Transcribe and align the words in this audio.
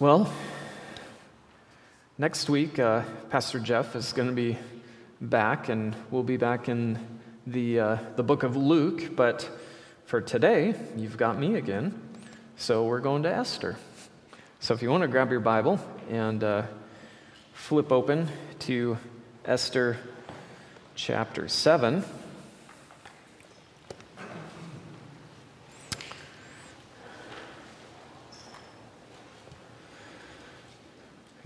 Well, 0.00 0.32
next 2.18 2.48
week, 2.48 2.78
uh, 2.78 3.02
Pastor 3.30 3.58
Jeff 3.58 3.96
is 3.96 4.12
going 4.12 4.28
to 4.28 4.34
be 4.34 4.56
back, 5.20 5.68
and 5.68 5.96
we'll 6.12 6.22
be 6.22 6.36
back 6.36 6.68
in 6.68 7.00
the, 7.48 7.80
uh, 7.80 7.98
the 8.14 8.22
book 8.22 8.44
of 8.44 8.54
Luke. 8.54 9.16
But 9.16 9.50
for 10.04 10.20
today, 10.20 10.76
you've 10.94 11.16
got 11.16 11.36
me 11.36 11.56
again. 11.56 12.00
So 12.56 12.84
we're 12.84 13.00
going 13.00 13.24
to 13.24 13.34
Esther. 13.34 13.76
So 14.60 14.72
if 14.72 14.82
you 14.82 14.90
want 14.90 15.02
to 15.02 15.08
grab 15.08 15.32
your 15.32 15.40
Bible 15.40 15.80
and 16.08 16.44
uh, 16.44 16.62
flip 17.52 17.90
open 17.90 18.28
to 18.60 18.98
Esther 19.44 19.96
chapter 20.94 21.48
7. 21.48 22.04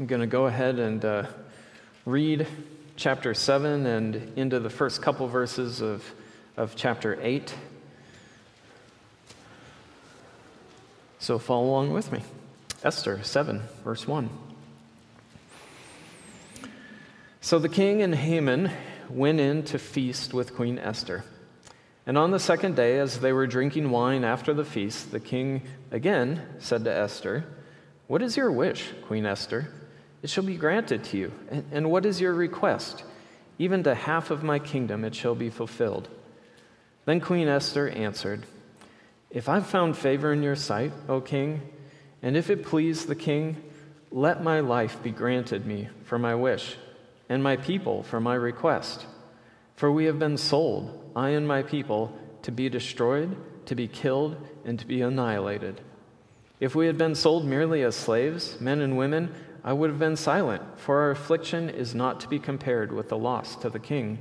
I'm 0.02 0.08
going 0.08 0.20
to 0.20 0.26
go 0.26 0.46
ahead 0.46 0.80
and 0.80 1.04
uh, 1.04 1.26
read 2.04 2.48
chapter 2.96 3.34
7 3.34 3.86
and 3.86 4.32
into 4.34 4.58
the 4.58 4.68
first 4.68 5.00
couple 5.00 5.28
verses 5.28 5.80
of, 5.80 6.04
of 6.56 6.74
chapter 6.74 7.20
8. 7.22 7.54
So 11.20 11.38
follow 11.38 11.66
along 11.66 11.92
with 11.92 12.10
me. 12.10 12.20
Esther 12.82 13.22
7, 13.22 13.62
verse 13.84 14.04
1. 14.04 14.28
So 17.40 17.60
the 17.60 17.68
king 17.68 18.02
and 18.02 18.16
Haman 18.16 18.72
went 19.08 19.38
in 19.38 19.62
to 19.66 19.78
feast 19.78 20.34
with 20.34 20.56
Queen 20.56 20.80
Esther. 20.80 21.22
And 22.06 22.18
on 22.18 22.32
the 22.32 22.40
second 22.40 22.74
day, 22.74 22.98
as 22.98 23.20
they 23.20 23.32
were 23.32 23.46
drinking 23.46 23.88
wine 23.88 24.24
after 24.24 24.52
the 24.52 24.64
feast, 24.64 25.12
the 25.12 25.20
king 25.20 25.62
again 25.92 26.42
said 26.58 26.82
to 26.86 26.92
Esther, 26.92 27.44
What 28.08 28.20
is 28.20 28.36
your 28.36 28.50
wish, 28.50 28.90
Queen 29.06 29.26
Esther? 29.26 29.68
It 30.22 30.30
shall 30.30 30.44
be 30.44 30.56
granted 30.56 31.04
to 31.04 31.16
you. 31.16 31.32
And, 31.50 31.64
and 31.72 31.90
what 31.90 32.06
is 32.06 32.20
your 32.20 32.34
request? 32.34 33.04
Even 33.58 33.82
to 33.82 33.94
half 33.94 34.30
of 34.30 34.42
my 34.42 34.58
kingdom 34.58 35.04
it 35.04 35.14
shall 35.14 35.34
be 35.34 35.50
fulfilled. 35.50 36.08
Then 37.04 37.20
Queen 37.20 37.48
Esther 37.48 37.88
answered, 37.88 38.46
If 39.30 39.48
I've 39.48 39.66
found 39.66 39.96
favor 39.96 40.32
in 40.32 40.42
your 40.42 40.56
sight, 40.56 40.92
O 41.08 41.20
king, 41.20 41.60
and 42.22 42.36
if 42.36 42.50
it 42.50 42.64
please 42.64 43.06
the 43.06 43.16
king, 43.16 43.62
let 44.12 44.42
my 44.42 44.60
life 44.60 45.02
be 45.02 45.10
granted 45.10 45.66
me 45.66 45.88
for 46.04 46.18
my 46.18 46.34
wish, 46.34 46.76
and 47.28 47.42
my 47.42 47.56
people 47.56 48.02
for 48.04 48.20
my 48.20 48.34
request. 48.34 49.06
For 49.74 49.90
we 49.90 50.04
have 50.04 50.18
been 50.18 50.36
sold, 50.36 51.12
I 51.16 51.30
and 51.30 51.48
my 51.48 51.62
people, 51.62 52.16
to 52.42 52.52
be 52.52 52.68
destroyed, 52.68 53.36
to 53.66 53.74
be 53.74 53.88
killed, 53.88 54.36
and 54.64 54.78
to 54.78 54.86
be 54.86 55.02
annihilated. 55.02 55.80
If 56.60 56.76
we 56.76 56.86
had 56.86 56.96
been 56.96 57.16
sold 57.16 57.44
merely 57.44 57.82
as 57.82 57.96
slaves, 57.96 58.60
men 58.60 58.80
and 58.80 58.96
women, 58.96 59.34
I 59.64 59.72
would 59.72 59.90
have 59.90 59.98
been 59.98 60.16
silent, 60.16 60.62
for 60.76 61.00
our 61.00 61.10
affliction 61.10 61.68
is 61.70 61.94
not 61.94 62.20
to 62.20 62.28
be 62.28 62.38
compared 62.38 62.92
with 62.92 63.08
the 63.08 63.18
loss 63.18 63.54
to 63.56 63.70
the 63.70 63.78
king. 63.78 64.18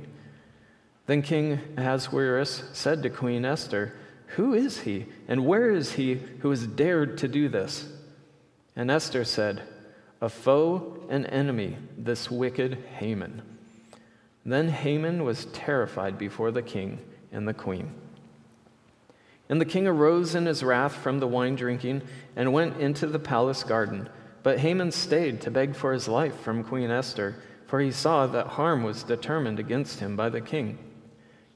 Then 1.06 1.22
King 1.22 1.60
Ahasuerus 1.76 2.62
said 2.72 3.02
to 3.02 3.10
Queen 3.10 3.44
Esther, 3.44 3.94
Who 4.36 4.54
is 4.54 4.80
he, 4.80 5.06
and 5.26 5.44
where 5.44 5.70
is 5.70 5.92
he 5.92 6.14
who 6.40 6.50
has 6.50 6.66
dared 6.66 7.18
to 7.18 7.28
do 7.28 7.48
this? 7.48 7.88
And 8.76 8.90
Esther 8.90 9.24
said, 9.24 9.62
A 10.20 10.28
foe 10.28 11.04
and 11.08 11.26
enemy, 11.26 11.76
this 11.98 12.30
wicked 12.30 12.78
Haman. 12.98 13.42
Then 14.46 14.68
Haman 14.68 15.24
was 15.24 15.46
terrified 15.46 16.18
before 16.18 16.50
the 16.50 16.62
king 16.62 17.00
and 17.32 17.46
the 17.46 17.54
queen. 17.54 17.92
And 19.48 19.60
the 19.60 19.66
king 19.66 19.86
arose 19.86 20.34
in 20.34 20.46
his 20.46 20.62
wrath 20.62 20.94
from 20.94 21.18
the 21.18 21.26
wine 21.26 21.56
drinking 21.56 22.02
and 22.36 22.52
went 22.52 22.80
into 22.80 23.06
the 23.06 23.18
palace 23.18 23.64
garden. 23.64 24.08
But 24.42 24.58
Haman 24.58 24.90
stayed 24.90 25.40
to 25.42 25.50
beg 25.50 25.76
for 25.76 25.92
his 25.92 26.08
life 26.08 26.40
from 26.40 26.64
Queen 26.64 26.90
Esther, 26.90 27.36
for 27.66 27.80
he 27.80 27.92
saw 27.92 28.26
that 28.26 28.48
harm 28.48 28.82
was 28.82 29.02
determined 29.02 29.58
against 29.58 30.00
him 30.00 30.16
by 30.16 30.28
the 30.28 30.40
king. 30.40 30.78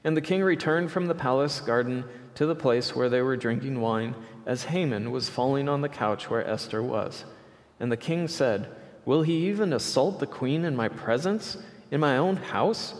And 0.03 0.15
the 0.15 0.21
king 0.21 0.41
returned 0.41 0.91
from 0.91 1.07
the 1.07 1.15
palace 1.15 1.59
garden 1.59 2.05
to 2.35 2.45
the 2.45 2.55
place 2.55 2.95
where 2.95 3.09
they 3.09 3.21
were 3.21 3.35
drinking 3.35 3.81
wine, 3.81 4.15
as 4.45 4.65
Haman 4.65 5.11
was 5.11 5.29
falling 5.29 5.67
on 5.67 5.81
the 5.81 5.89
couch 5.89 6.29
where 6.29 6.47
Esther 6.47 6.81
was. 6.81 7.25
And 7.79 7.91
the 7.91 7.97
king 7.97 8.27
said, 8.27 8.69
Will 9.05 9.21
he 9.21 9.47
even 9.47 9.73
assault 9.73 10.19
the 10.19 10.27
queen 10.27 10.65
in 10.65 10.75
my 10.75 10.87
presence, 10.87 11.57
in 11.91 11.99
my 11.99 12.17
own 12.17 12.37
house? 12.37 12.93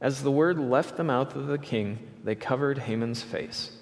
As 0.00 0.22
the 0.22 0.30
word 0.30 0.58
left 0.58 0.96
the 0.96 1.04
mouth 1.04 1.36
of 1.36 1.46
the 1.46 1.58
king, 1.58 1.98
they 2.24 2.34
covered 2.34 2.78
Haman's 2.78 3.22
face. 3.22 3.72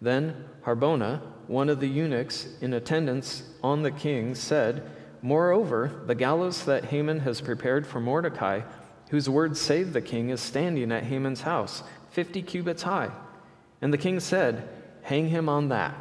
Then 0.00 0.44
Harbona, 0.64 1.22
one 1.50 1.68
of 1.68 1.80
the 1.80 1.88
eunuchs 1.88 2.46
in 2.60 2.72
attendance 2.72 3.42
on 3.60 3.82
the 3.82 3.90
king, 3.90 4.36
said, 4.36 4.88
Moreover, 5.20 5.90
the 6.06 6.14
gallows 6.14 6.64
that 6.66 6.84
Haman 6.84 7.18
has 7.20 7.40
prepared 7.40 7.84
for 7.84 8.00
Mordecai, 8.00 8.60
whose 9.10 9.28
word 9.28 9.56
saved 9.56 9.92
the 9.92 10.00
king, 10.00 10.30
is 10.30 10.40
standing 10.40 10.92
at 10.92 11.02
Haman's 11.02 11.40
house, 11.40 11.82
fifty 12.08 12.40
cubits 12.40 12.84
high. 12.84 13.10
And 13.82 13.92
the 13.92 13.98
king 13.98 14.20
said, 14.20 14.68
Hang 15.02 15.28
him 15.28 15.48
on 15.48 15.70
that. 15.70 15.96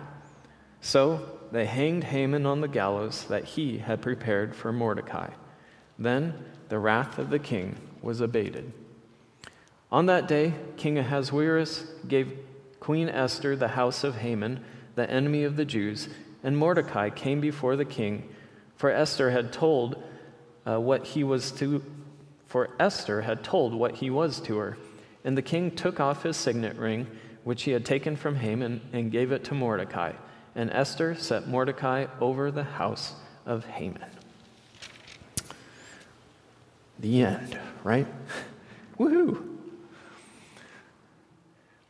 So 0.82 1.40
they 1.52 1.66
hanged 1.66 2.04
Haman 2.04 2.46
on 2.46 2.62
the 2.62 2.68
gallows 2.68 3.24
that 3.24 3.46
he 3.46 3.80
had 3.80 4.04
prepared 4.04 4.56
for 4.56 4.72
Mordecai. 4.72 5.31
Then 5.98 6.46
the 6.70 6.78
wrath 6.78 7.18
of 7.18 7.31
the 7.31 7.40
king 7.40 7.76
was 8.04 8.22
abated. 8.22 8.72
On 9.92 10.06
that 10.06 10.28
day, 10.28 10.54
King 10.78 11.00
Ahasuerus 11.00 11.88
gave 12.08 12.38
Queen 12.80 13.10
Esther 13.10 13.56
the 13.56 13.70
house 13.70 14.04
of 14.04 14.18
Haman, 14.18 14.64
the 15.00 15.10
enemy 15.10 15.46
of 15.46 15.56
the 15.56 15.64
Jews, 15.64 16.10
and 16.44 16.58
Mordecai 16.58 17.10
came 17.10 17.40
before 17.40 17.78
the 17.78 17.86
king, 17.86 18.28
for 18.76 18.92
Esther 18.92 19.32
had 19.32 19.54
told 19.54 20.04
uh, 20.68 20.80
what 20.80 21.06
he 21.06 21.24
was 21.24 21.52
to 21.54 21.84
for 22.46 22.72
Esther 22.80 23.22
had 23.22 23.44
told 23.44 23.74
what 23.76 23.96
he 23.96 24.10
was 24.10 24.42
to 24.42 24.58
her. 24.58 24.78
And 25.24 25.38
the 25.38 25.42
king 25.44 25.70
took 25.70 26.00
off 26.00 26.24
his 26.24 26.36
signet 26.36 26.76
ring, 26.78 27.06
which 27.44 27.64
he 27.64 27.72
had 27.72 27.86
taken 27.86 28.16
from 28.16 28.36
Haman, 28.38 28.82
and 28.92 29.12
gave 29.12 29.32
it 29.32 29.44
to 29.46 29.54
Mordecai. 29.54 30.14
And 30.56 30.72
Esther 30.72 31.14
set 31.14 31.48
Mordecai 31.48 32.08
over 32.20 32.50
the 32.50 32.64
house 32.64 33.14
of 33.46 33.66
Haman. 33.66 34.04
The 36.98 37.22
end, 37.22 37.60
right? 37.84 38.08
Woohoo! 39.00 39.58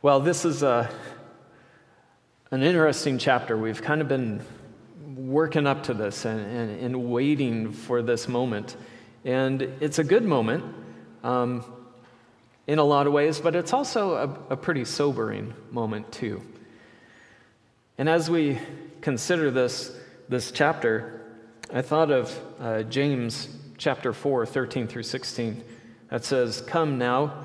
Well, 0.02 0.20
this 0.20 0.44
is 0.44 0.62
a, 0.62 0.90
an 2.52 2.64
interesting 2.64 3.18
chapter. 3.18 3.56
We've 3.56 3.80
kind 3.80 4.00
of 4.00 4.08
been 4.08 4.44
working 5.14 5.68
up 5.68 5.84
to 5.84 5.94
this 5.94 6.24
and, 6.24 6.40
and, 6.40 6.80
and 6.80 7.10
waiting 7.10 7.72
for 7.72 8.02
this 8.02 8.26
moment. 8.26 8.76
And 9.24 9.62
it's 9.62 10.00
a 10.00 10.04
good 10.04 10.24
moment 10.24 10.64
um, 11.22 11.64
in 12.66 12.80
a 12.80 12.82
lot 12.82 13.06
of 13.06 13.12
ways, 13.12 13.38
but 13.38 13.54
it's 13.54 13.72
also 13.72 14.14
a, 14.48 14.54
a 14.54 14.56
pretty 14.56 14.84
sobering 14.84 15.54
moment, 15.70 16.10
too. 16.10 16.42
And 17.98 18.08
as 18.08 18.28
we 18.28 18.58
consider 19.00 19.52
this, 19.52 19.96
this 20.28 20.50
chapter, 20.50 21.20
I 21.72 21.82
thought 21.82 22.10
of 22.10 22.40
uh, 22.58 22.82
James 22.82 23.48
chapter 23.78 24.12
4, 24.12 24.44
13 24.44 24.88
through 24.88 25.04
16, 25.04 25.62
that 26.08 26.24
says, 26.24 26.62
Come 26.62 26.98
now 26.98 27.44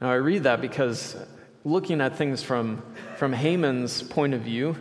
Now, 0.00 0.10
I 0.10 0.16
read 0.16 0.42
that 0.42 0.60
because 0.60 1.16
looking 1.64 2.00
at 2.00 2.16
things 2.16 2.42
from, 2.42 2.82
from 3.16 3.32
Haman's 3.32 4.02
point 4.02 4.34
of 4.34 4.40
view, 4.40 4.76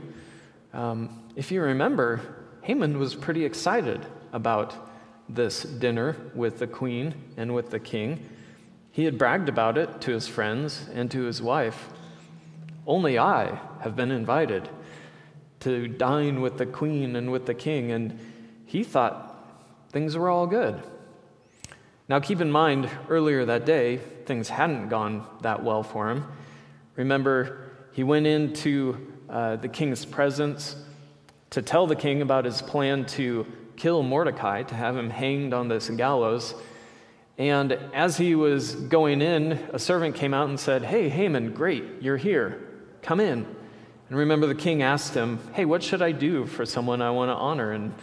um, 0.73 1.23
if 1.35 1.51
you 1.51 1.61
remember, 1.61 2.21
Haman 2.61 2.97
was 2.97 3.15
pretty 3.15 3.45
excited 3.45 4.05
about 4.31 4.75
this 5.29 5.63
dinner 5.63 6.15
with 6.35 6.59
the 6.59 6.67
queen 6.67 7.13
and 7.37 7.53
with 7.53 7.69
the 7.69 7.79
king. 7.79 8.27
He 8.91 9.05
had 9.05 9.17
bragged 9.17 9.49
about 9.49 9.77
it 9.77 10.01
to 10.01 10.11
his 10.11 10.27
friends 10.27 10.87
and 10.93 11.09
to 11.11 11.23
his 11.23 11.41
wife. 11.41 11.89
Only 12.85 13.17
I 13.17 13.59
have 13.81 13.95
been 13.95 14.11
invited 14.11 14.67
to 15.61 15.87
dine 15.87 16.41
with 16.41 16.57
the 16.57 16.65
queen 16.65 17.15
and 17.15 17.31
with 17.31 17.45
the 17.45 17.53
king, 17.53 17.91
and 17.91 18.19
he 18.65 18.83
thought 18.83 19.29
things 19.89 20.17
were 20.17 20.29
all 20.29 20.47
good. 20.47 20.81
Now, 22.09 22.19
keep 22.19 22.41
in 22.41 22.51
mind, 22.51 22.89
earlier 23.07 23.45
that 23.45 23.65
day, 23.65 23.99
things 24.25 24.49
hadn't 24.49 24.89
gone 24.89 25.25
that 25.41 25.63
well 25.63 25.83
for 25.83 26.09
him. 26.09 26.25
Remember, 26.95 27.71
he 27.91 28.03
went 28.03 28.27
into 28.27 29.13
uh, 29.29 29.55
the 29.55 29.67
king's 29.67 30.05
presence 30.05 30.75
to 31.51 31.61
tell 31.61 31.87
the 31.87 31.95
king 31.95 32.21
about 32.21 32.45
his 32.45 32.61
plan 32.61 33.05
to 33.05 33.45
kill 33.75 34.03
Mordecai, 34.03 34.63
to 34.63 34.75
have 34.75 34.97
him 34.97 35.09
hanged 35.09 35.53
on 35.53 35.67
this 35.67 35.89
gallows. 35.89 36.55
And 37.37 37.73
as 37.93 38.17
he 38.17 38.35
was 38.35 38.75
going 38.75 39.21
in, 39.21 39.53
a 39.71 39.79
servant 39.79 40.15
came 40.15 40.33
out 40.33 40.49
and 40.49 40.59
said, 40.59 40.83
Hey, 40.83 41.09
Haman, 41.09 41.53
great, 41.53 41.83
you're 42.01 42.17
here. 42.17 42.61
Come 43.01 43.19
in. 43.19 43.45
And 44.09 44.17
remember, 44.17 44.45
the 44.47 44.55
king 44.55 44.83
asked 44.83 45.13
him, 45.13 45.39
Hey, 45.53 45.65
what 45.65 45.81
should 45.81 46.01
I 46.01 46.11
do 46.11 46.45
for 46.45 46.65
someone 46.65 47.01
I 47.01 47.11
want 47.11 47.29
to 47.29 47.35
honor? 47.35 47.71
And 47.71 47.93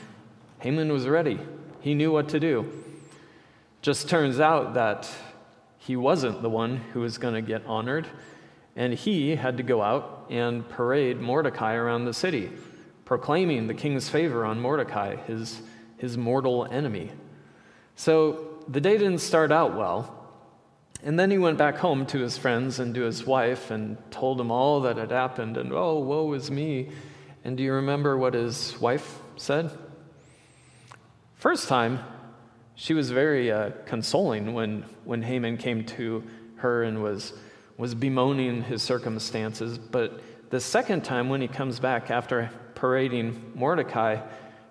Haman 0.60 0.92
was 0.92 1.06
ready. 1.06 1.38
He 1.80 1.94
knew 1.94 2.12
what 2.12 2.28
to 2.30 2.40
do. 2.40 2.70
Just 3.82 4.08
turns 4.08 4.40
out 4.40 4.74
that 4.74 5.10
he 5.90 5.96
wasn't 5.96 6.40
the 6.40 6.48
one 6.48 6.76
who 6.92 7.00
was 7.00 7.18
going 7.18 7.34
to 7.34 7.42
get 7.42 7.66
honored, 7.66 8.06
and 8.76 8.94
he 8.94 9.34
had 9.34 9.56
to 9.56 9.64
go 9.64 9.82
out 9.82 10.26
and 10.30 10.68
parade 10.68 11.20
Mordecai 11.20 11.74
around 11.74 12.04
the 12.04 12.14
city, 12.14 12.48
proclaiming 13.04 13.66
the 13.66 13.74
king's 13.74 14.08
favor 14.08 14.44
on 14.44 14.60
Mordecai, 14.60 15.16
his, 15.16 15.60
his 15.96 16.16
mortal 16.16 16.64
enemy. 16.64 17.10
So 17.96 18.62
the 18.68 18.80
day 18.80 18.98
didn't 18.98 19.18
start 19.18 19.50
out 19.50 19.76
well. 19.76 20.16
And 21.02 21.18
then 21.18 21.28
he 21.28 21.38
went 21.38 21.58
back 21.58 21.78
home 21.78 22.06
to 22.06 22.20
his 22.20 22.38
friends 22.38 22.78
and 22.78 22.94
to 22.94 23.00
his 23.00 23.26
wife 23.26 23.72
and 23.72 23.98
told 24.12 24.38
them 24.38 24.52
all 24.52 24.82
that 24.82 24.96
had 24.96 25.10
happened, 25.10 25.56
and 25.56 25.72
oh, 25.72 25.98
woe 25.98 26.32
is 26.34 26.52
me. 26.52 26.90
And 27.42 27.56
do 27.56 27.64
you 27.64 27.72
remember 27.72 28.16
what 28.16 28.34
his 28.34 28.80
wife 28.80 29.18
said? 29.34 29.76
First 31.34 31.66
time, 31.66 31.98
she 32.80 32.94
was 32.94 33.10
very 33.10 33.52
uh, 33.52 33.72
consoling 33.84 34.54
when, 34.54 34.86
when 35.04 35.20
Haman 35.20 35.58
came 35.58 35.84
to 35.84 36.24
her 36.56 36.82
and 36.82 37.02
was, 37.02 37.34
was 37.76 37.94
bemoaning 37.94 38.62
his 38.62 38.82
circumstances. 38.82 39.76
But 39.76 40.22
the 40.48 40.60
second 40.60 41.04
time, 41.04 41.28
when 41.28 41.42
he 41.42 41.46
comes 41.46 41.78
back 41.78 42.10
after 42.10 42.50
parading 42.74 43.52
Mordecai, 43.54 44.22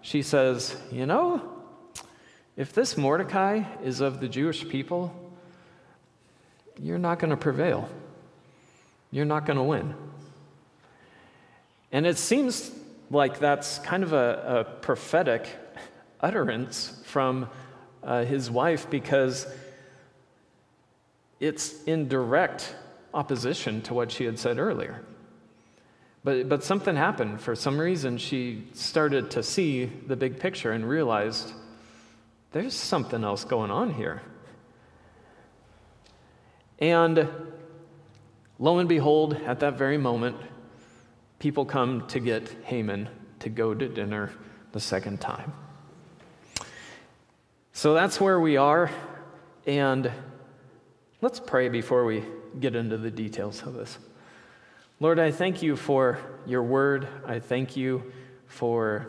she 0.01 0.23
says, 0.23 0.75
You 0.91 1.05
know, 1.05 1.63
if 2.57 2.73
this 2.73 2.97
Mordecai 2.97 3.61
is 3.83 4.01
of 4.01 4.19
the 4.19 4.27
Jewish 4.27 4.67
people, 4.67 5.13
you're 6.81 6.97
not 6.97 7.19
going 7.19 7.29
to 7.29 7.37
prevail. 7.37 7.87
You're 9.11 9.25
not 9.25 9.45
going 9.45 9.57
to 9.57 9.63
win. 9.63 9.93
And 11.91 12.07
it 12.07 12.17
seems 12.17 12.71
like 13.11 13.37
that's 13.37 13.77
kind 13.77 14.01
of 14.01 14.13
a, 14.13 14.65
a 14.67 14.81
prophetic 14.81 15.47
utterance 16.21 16.99
from 17.05 17.47
uh, 18.03 18.23
his 18.23 18.49
wife 18.49 18.89
because 18.89 19.47
it's 21.39 21.83
in 21.83 22.07
direct 22.07 22.75
opposition 23.13 23.81
to 23.83 23.93
what 23.93 24.11
she 24.11 24.25
had 24.25 24.37
said 24.37 24.57
earlier. 24.57 25.03
But, 26.23 26.49
but 26.49 26.63
something 26.63 26.95
happened. 26.95 27.41
For 27.41 27.55
some 27.55 27.79
reason, 27.79 28.17
she 28.17 28.67
started 28.73 29.31
to 29.31 29.43
see 29.43 29.85
the 29.85 30.15
big 30.15 30.39
picture 30.39 30.71
and 30.71 30.87
realized 30.87 31.53
there's 32.51 32.73
something 32.73 33.23
else 33.23 33.45
going 33.45 33.71
on 33.71 33.93
here. 33.93 34.21
And 36.79 37.27
lo 38.57 38.79
and 38.79 38.89
behold, 38.89 39.35
at 39.45 39.59
that 39.61 39.77
very 39.77 39.97
moment, 39.97 40.37
people 41.39 41.65
come 41.65 42.07
to 42.07 42.19
get 42.19 42.49
Haman 42.65 43.09
to 43.39 43.49
go 43.49 43.73
to 43.73 43.87
dinner 43.87 44.31
the 44.71 44.79
second 44.79 45.21
time. 45.21 45.53
So 47.79 47.93
that's 47.93 48.19
where 48.19 48.41
we 48.41 48.57
are. 48.57 48.91
And 49.65 50.11
let's 51.21 51.39
pray 51.39 51.69
before 51.69 52.03
we 52.03 52.25
get 52.59 52.75
into 52.75 52.97
the 52.97 53.09
details 53.09 53.61
of 53.61 53.73
this. 53.73 53.97
Lord, 54.99 55.17
I 55.17 55.31
thank 55.31 55.61
you 55.61 55.77
for 55.77 56.19
your 56.45 56.61
word. 56.61 57.07
I 57.25 57.39
thank 57.39 57.77
you 57.77 58.11
for 58.47 59.07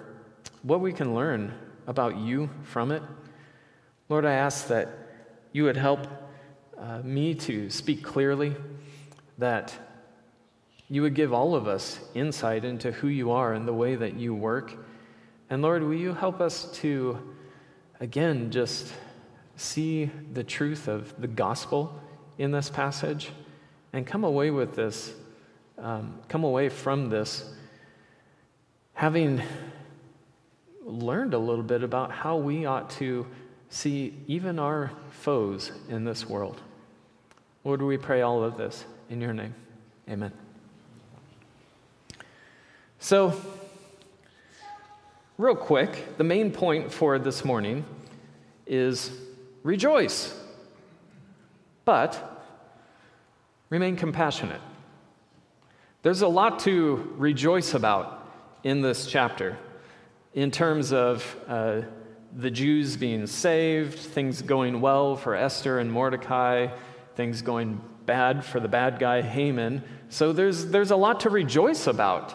what 0.63 0.81
we 0.81 0.93
can 0.93 1.17
learn 1.17 1.53
about 1.89 2.17
you 2.17 2.49
from 2.63 2.93
it. 2.93 3.03
Lord, 4.09 4.25
I 4.25 4.35
ask 4.35 4.69
that 4.69 4.89
you 5.51 5.65
would 5.65 5.77
help 5.77 6.07
uh, 6.79 7.01
me 7.03 7.35
to 7.35 7.71
speak 7.71 8.05
clearly, 8.05 8.55
that 9.39 9.75
you 10.89 11.03
would 11.03 11.15
give 11.15 11.33
all 11.33 11.57
of 11.57 11.67
us 11.67 11.99
insight 12.15 12.65
into 12.65 12.93
who 12.93 13.09
you 13.09 13.33
are 13.33 13.53
and 13.53 13.67
the 13.67 13.75
way 13.75 13.97
that 13.97 14.15
you 14.15 14.33
work. 14.33 14.73
And 15.51 15.61
Lord, 15.61 15.83
will 15.83 15.95
you 15.95 16.15
help 16.15 16.41
us 16.41 16.71
to, 16.75 17.35
again, 18.01 18.51
just 18.51 18.93
see 19.57 20.11
the 20.33 20.43
truth 20.43 20.89
of 20.89 21.21
the 21.21 21.29
gospel 21.29 22.01
in 22.39 22.51
this 22.51 22.71
passage 22.71 23.31
and 23.93 24.07
come 24.07 24.25
away 24.25 24.51
with 24.51 24.75
this, 24.75 25.13
um, 25.79 26.19
come 26.29 26.45
away 26.45 26.69
from 26.69 27.11
this 27.11 27.53
having 28.95 29.43
learned 30.85 31.33
a 31.33 31.39
little 31.39 31.65
bit 31.65 31.83
about 31.83 32.11
how 32.11 32.37
we 32.37 32.67
ought 32.67 32.91
to 32.91 33.27
see 33.71 34.15
even 34.27 34.59
our 34.59 34.91
foes 35.11 35.73
in 35.89 36.05
this 36.05 36.29
world. 36.29 36.61
Lord, 37.65 37.81
we 37.81 37.97
pray 37.97 38.21
all 38.21 38.45
of 38.45 38.59
this 38.59 38.85
in 39.09 39.21
your 39.21 39.33
name. 39.33 39.55
Amen. 40.09 40.33
So, 42.99 43.41
real 45.41 45.57
quick, 45.57 46.19
the 46.19 46.25
main 46.25 46.53
point 46.53 46.93
for 46.93 47.19
this 47.19 47.47
morning 47.47 47.83
is 48.67 49.11
rejoice, 49.63 50.39
but 51.87 52.45
remain 53.71 53.97
compassionate. 53.97 54.61
There's 56.03 56.21
a 56.21 56.29
lot 56.29 56.59
to 56.61 57.15
rejoice 57.17 57.73
about 57.73 58.31
in 58.65 58.83
this 58.83 59.07
chapter 59.07 59.57
in 60.35 60.51
terms 60.51 60.93
of 60.93 61.25
uh, 61.49 61.81
the 62.37 62.51
Jews 62.51 62.99
being 62.99 63.27
saved, 63.27 63.99
things 63.99 64.43
going 64.43 64.83
well 64.83 65.17
for 65.17 65.35
Esther 65.35 65.79
and 65.79 65.91
Mordecai, 65.91 66.67
things 67.17 67.41
going 67.41 67.81
bad 68.05 68.45
for 68.45 68.61
the 68.61 68.69
bad 68.69 68.99
guy 68.99 69.23
Haman. 69.23 69.85
So 70.11 70.35
there's, 70.35 70.67
there's 70.67 70.91
a 70.91 70.97
lot 70.97 71.21
to 71.21 71.31
rejoice 71.31 71.87
about. 71.87 72.35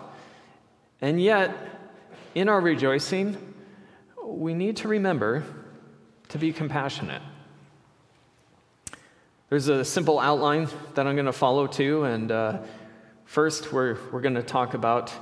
And 1.01 1.21
yet, 1.21 1.74
in 2.35 2.49
our 2.49 2.59
rejoicing, 2.59 3.37
we 4.23 4.53
need 4.53 4.77
to 4.77 4.89
remember 4.89 5.43
to 6.27 6.37
be 6.37 6.51
compassionate. 6.51 7.21
There's 9.49 9.69
a 9.69 9.85
simple 9.85 10.19
outline 10.19 10.67
that 10.95 11.07
I'm 11.07 11.15
going 11.15 11.27
to 11.27 11.31
follow 11.33 11.65
too. 11.65 12.03
And 12.03 12.31
uh, 12.31 12.59
first, 13.23 13.71
we're, 13.71 13.97
we're 14.11 14.19
going 14.19 14.35
to 14.35 14.43
talk 14.43 14.73
about 14.73 15.13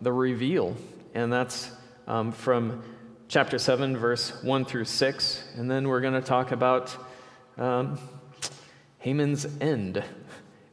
the 0.00 0.12
reveal. 0.12 0.74
And 1.14 1.30
that's 1.30 1.70
um, 2.06 2.32
from 2.32 2.82
chapter 3.28 3.58
7, 3.58 3.96
verse 3.96 4.42
1 4.42 4.64
through 4.64 4.86
6. 4.86 5.44
And 5.56 5.70
then 5.70 5.88
we're 5.88 6.00
going 6.00 6.14
to 6.14 6.22
talk 6.22 6.52
about 6.52 6.96
um, 7.58 7.98
Haman's 8.98 9.46
end. 9.60 10.02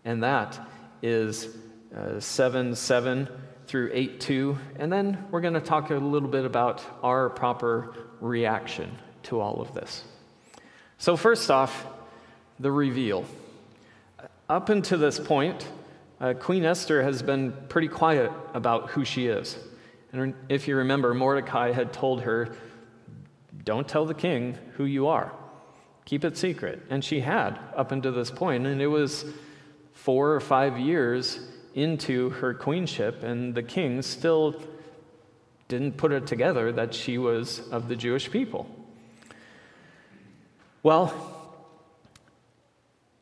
And 0.05 0.23
that 0.23 0.57
is 1.01 1.57
uh, 1.93 2.21
7 2.21 2.73
7 2.75 3.27
through 3.69 3.91
8 3.93 4.19
2. 4.19 4.57
And 4.77 4.91
then 4.91 5.25
we're 5.29 5.41
going 5.41 5.53
to 5.53 5.61
talk 5.61 5.91
a 5.91 5.95
little 5.95 6.27
bit 6.27 6.43
about 6.43 6.83
our 7.03 7.29
proper 7.29 7.93
reaction 8.19 8.89
to 9.23 9.39
all 9.39 9.61
of 9.61 9.75
this. 9.75 10.03
So, 10.97 11.15
first 11.15 11.51
off, 11.51 11.85
the 12.59 12.71
reveal. 12.71 13.25
Up 14.49 14.69
until 14.69 14.97
this 14.97 15.19
point, 15.19 15.67
uh, 16.19 16.33
Queen 16.33 16.65
Esther 16.65 17.03
has 17.03 17.21
been 17.21 17.53
pretty 17.69 17.87
quiet 17.87 18.31
about 18.55 18.89
who 18.89 19.05
she 19.05 19.27
is. 19.27 19.55
And 20.11 20.33
if 20.49 20.67
you 20.67 20.75
remember, 20.77 21.13
Mordecai 21.13 21.71
had 21.71 21.93
told 21.93 22.21
her, 22.21 22.55
Don't 23.63 23.87
tell 23.87 24.07
the 24.07 24.15
king 24.15 24.57
who 24.77 24.85
you 24.85 25.05
are, 25.05 25.31
keep 26.05 26.25
it 26.25 26.37
secret. 26.37 26.81
And 26.89 27.05
she 27.05 27.19
had 27.19 27.59
up 27.75 27.91
until 27.91 28.13
this 28.13 28.31
point, 28.31 28.65
and 28.65 28.81
it 28.81 28.87
was 28.87 29.25
four 29.93 30.33
or 30.33 30.39
five 30.39 30.79
years 30.79 31.39
into 31.73 32.29
her 32.31 32.53
queenship, 32.53 33.23
and 33.23 33.55
the 33.55 33.63
king 33.63 34.01
still 34.01 34.61
didn't 35.67 35.97
put 35.97 36.11
it 36.11 36.27
together 36.27 36.71
that 36.71 36.93
she 36.93 37.17
was 37.17 37.61
of 37.69 37.87
the 37.87 37.95
Jewish 37.95 38.31
people. 38.31 38.67
Well, 40.81 41.13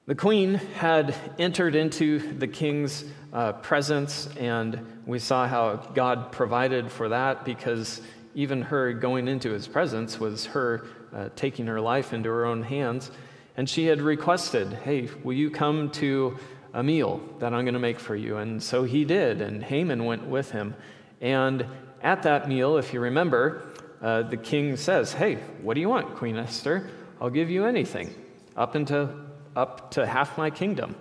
the 0.06 0.16
queen 0.16 0.54
had 0.54 1.13
entered 1.38 1.75
into 1.75 2.20
the 2.20 2.48
king's 2.48 3.04
uh, 3.34 3.51
presence, 3.54 4.30
and 4.38 5.01
we 5.06 5.20
saw 5.20 5.48
how 5.48 5.75
God 5.75 6.32
provided 6.32 6.89
for 6.89 7.10
that 7.10 7.44
because 7.44 8.00
even 8.34 8.62
her 8.62 8.94
going 8.94 9.27
into 9.27 9.51
his 9.51 9.68
presence 9.68 10.18
was 10.18 10.46
her 10.46 10.86
uh, 11.13 11.30
taking 11.36 11.68
her 11.68 11.82
life 11.82 12.13
into 12.13 12.30
her 12.30 12.46
own 12.46 12.63
hands. 12.63 13.12
And 13.58 13.70
she 13.70 13.88
had 13.88 14.01
requested, 14.01 14.72
Hey, 14.72 15.10
will 15.24 15.34
you 15.34 15.50
come 15.50 15.89
to 15.92 16.38
a 16.77 16.84
meal 16.84 17.19
that 17.39 17.53
I'm 17.53 17.65
going 17.65 17.74
to 17.74 17.79
make 17.79 18.00
for 18.00 18.15
you? 18.15 18.38
And 18.38 18.62
so 18.62 18.84
he 18.84 19.03
did, 19.03 19.41
and 19.41 19.63
Haman 19.63 20.05
went 20.05 20.27
with 20.27 20.51
him. 20.51 20.75
And 21.19 21.65
at 22.03 22.24
that 22.24 22.48
meal, 22.48 22.77
if 22.77 22.93
you 22.93 23.00
remember, 23.00 23.67
uh, 24.00 24.22
the 24.22 24.38
king 24.38 24.77
says, 24.77 25.12
Hey, 25.12 25.36
what 25.62 25.74
do 25.74 25.81
you 25.81 25.89
want, 25.89 26.15
Queen 26.15 26.38
Esther? 26.38 26.89
I'll 27.19 27.31
give 27.31 27.50
you 27.50 27.65
anything, 27.65 28.13
up 28.55 28.75
into 28.75 29.10
up 29.55 29.89
to 29.91 30.05
half 30.05 30.38
my 30.38 30.51
kingdom. 30.51 30.96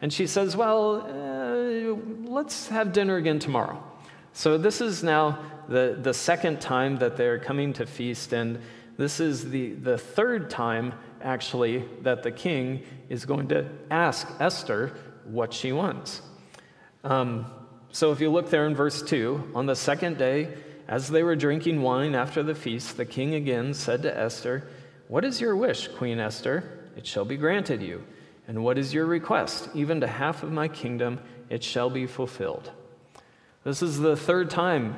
And 0.00 0.10
she 0.10 0.26
says, 0.26 0.56
Well, 0.56 1.02
uh, 1.02 2.30
let's 2.30 2.68
have 2.68 2.94
dinner 2.94 3.16
again 3.16 3.38
tomorrow. 3.38 3.84
So, 4.32 4.56
this 4.56 4.80
is 4.80 5.02
now 5.02 5.38
the, 5.68 5.98
the 6.00 6.14
second 6.14 6.62
time 6.62 6.96
that 6.98 7.18
they're 7.18 7.38
coming 7.38 7.74
to 7.74 7.84
feast, 7.84 8.32
and 8.32 8.58
this 8.96 9.20
is 9.20 9.50
the, 9.50 9.72
the 9.72 9.98
third 9.98 10.48
time, 10.48 10.94
actually, 11.20 11.84
that 12.02 12.22
the 12.22 12.30
king 12.30 12.82
is 13.10 13.26
going 13.26 13.48
to 13.48 13.68
ask 13.90 14.26
Esther 14.40 14.94
what 15.30 15.52
she 15.52 15.72
wants. 15.72 16.22
Um, 17.04 17.46
so, 17.92 18.12
if 18.12 18.20
you 18.20 18.30
look 18.30 18.50
there 18.50 18.66
in 18.66 18.74
verse 18.74 19.02
2, 19.02 19.52
on 19.54 19.66
the 19.66 19.74
second 19.74 20.18
day, 20.18 20.48
as 20.86 21.08
they 21.08 21.22
were 21.22 21.36
drinking 21.36 21.82
wine 21.82 22.14
after 22.14 22.42
the 22.42 22.54
feast, 22.54 22.96
the 22.96 23.04
king 23.04 23.34
again 23.34 23.74
said 23.74 24.02
to 24.02 24.16
Esther, 24.16 24.68
What 25.08 25.24
is 25.24 25.40
your 25.40 25.56
wish, 25.56 25.88
Queen 25.88 26.20
Esther? 26.20 26.90
It 26.96 27.06
shall 27.06 27.24
be 27.24 27.36
granted 27.36 27.82
you. 27.82 28.04
And 28.48 28.64
what 28.64 28.78
is 28.78 28.92
your 28.92 29.06
request? 29.06 29.68
Even 29.74 30.00
to 30.00 30.06
half 30.06 30.42
of 30.42 30.50
my 30.50 30.68
kingdom, 30.68 31.20
it 31.48 31.62
shall 31.62 31.90
be 31.90 32.06
fulfilled. 32.06 32.70
This 33.64 33.82
is 33.82 33.98
the 33.98 34.16
third 34.16 34.50
time 34.50 34.96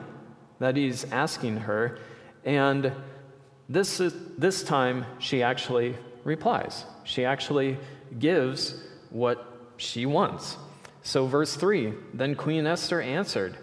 that 0.59 0.77
he's 0.77 1.05
asking 1.13 1.59
her, 1.59 1.99
and 2.45 2.93
this, 3.69 4.01
is, 4.01 4.15
this 4.39 4.63
time 4.63 5.05
she 5.19 5.43
actually 5.43 5.97
replies. 6.25 6.85
She 7.05 7.25
actually 7.25 7.79
gives 8.19 8.81
what 9.11 9.52
she 9.83 10.07
wants. 10.07 10.57
So, 11.03 11.27
verse 11.27 11.55
3 11.57 11.93
Then 12.15 12.35
Queen 12.35 12.67
Esther 12.67 13.01
answered, 13.01 13.57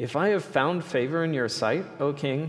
if 0.00 0.16
I 0.16 0.28
have 0.28 0.44
found 0.44 0.82
favor 0.82 1.22
in 1.24 1.34
your 1.34 1.50
sight, 1.50 1.84
O 2.00 2.14
king, 2.14 2.48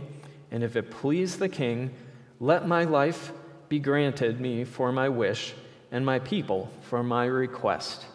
and 0.51 0.63
if 0.63 0.77
it 0.77 0.89
please 0.89 1.37
the 1.37 1.49
king, 1.49 1.93
let 2.39 2.65
my 2.65 2.85
life 2.85 3.33
be 3.67 3.77
granted 3.77 4.39
me 4.39 4.63
for 4.63 4.93
my 4.93 5.09
wish, 5.09 5.53
and 5.91 6.05
my 6.05 6.19
people 6.19 6.71
for 6.83 7.03
my 7.03 7.25
request. 7.25 8.05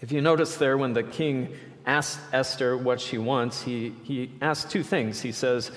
If 0.00 0.12
you 0.12 0.20
notice 0.20 0.56
there, 0.56 0.78
when 0.78 0.92
the 0.92 1.02
king 1.02 1.56
asks 1.84 2.22
Esther 2.32 2.76
what 2.76 3.00
she 3.00 3.18
wants, 3.18 3.62
he, 3.62 3.92
he 4.04 4.30
asks 4.40 4.70
two 4.70 4.84
things. 4.84 5.20
He 5.20 5.32
says, 5.32 5.72